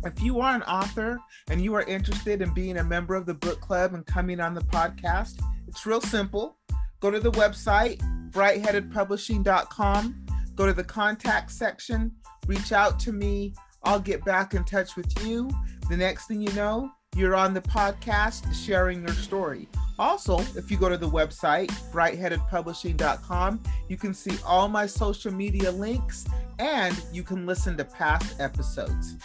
If 0.03 0.21
you 0.21 0.39
are 0.39 0.55
an 0.55 0.63
author 0.63 1.19
and 1.49 1.61
you 1.61 1.73
are 1.75 1.83
interested 1.83 2.41
in 2.41 2.53
being 2.53 2.77
a 2.77 2.83
member 2.83 3.15
of 3.15 3.25
the 3.25 3.33
book 3.33 3.59
club 3.61 3.93
and 3.93 4.05
coming 4.05 4.39
on 4.39 4.53
the 4.53 4.61
podcast, 4.61 5.41
it's 5.67 5.85
real 5.85 6.01
simple. 6.01 6.57
Go 6.99 7.11
to 7.11 7.19
the 7.19 7.31
website, 7.31 8.01
brightheadedpublishing.com, 8.31 10.25
go 10.55 10.65
to 10.65 10.73
the 10.73 10.83
contact 10.83 11.51
section, 11.51 12.11
reach 12.47 12.71
out 12.71 12.99
to 13.01 13.11
me. 13.11 13.53
I'll 13.83 13.99
get 13.99 14.25
back 14.25 14.53
in 14.53 14.63
touch 14.63 14.95
with 14.95 15.25
you. 15.25 15.49
The 15.89 15.97
next 15.97 16.27
thing 16.27 16.41
you 16.41 16.51
know, 16.53 16.91
you're 17.15 17.35
on 17.35 17.53
the 17.53 17.61
podcast 17.61 18.53
sharing 18.53 19.05
your 19.05 19.15
story. 19.15 19.67
Also, 19.99 20.39
if 20.55 20.69
you 20.69 20.77
go 20.77 20.89
to 20.89 20.97
the 20.97 21.09
website, 21.09 21.71
brightheadedpublishing.com, 21.91 23.63
you 23.87 23.97
can 23.97 24.13
see 24.13 24.37
all 24.45 24.67
my 24.67 24.85
social 24.85 25.33
media 25.33 25.71
links 25.71 26.25
and 26.59 27.01
you 27.11 27.23
can 27.23 27.45
listen 27.45 27.77
to 27.77 27.85
past 27.85 28.39
episodes. 28.39 29.17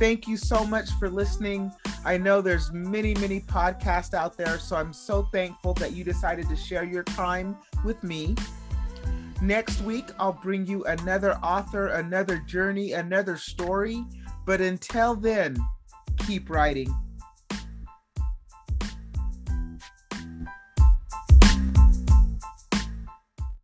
Thank 0.00 0.26
you 0.26 0.38
so 0.38 0.64
much 0.64 0.92
for 0.92 1.10
listening. 1.10 1.70
I 2.06 2.16
know 2.16 2.40
there's 2.40 2.72
many, 2.72 3.12
many 3.16 3.38
podcasts 3.38 4.14
out 4.14 4.34
there, 4.34 4.58
so 4.58 4.76
I'm 4.76 4.94
so 4.94 5.24
thankful 5.24 5.74
that 5.74 5.92
you 5.92 6.04
decided 6.04 6.48
to 6.48 6.56
share 6.56 6.84
your 6.84 7.02
time 7.02 7.54
with 7.84 8.02
me. 8.02 8.34
Next 9.42 9.82
week, 9.82 10.06
I'll 10.18 10.32
bring 10.32 10.66
you 10.66 10.84
another 10.84 11.34
author, 11.42 11.88
another 11.88 12.38
journey, 12.38 12.92
another 12.92 13.36
story. 13.36 14.02
But 14.46 14.62
until 14.62 15.16
then, 15.16 15.58
keep 16.26 16.48
writing. 16.48 16.88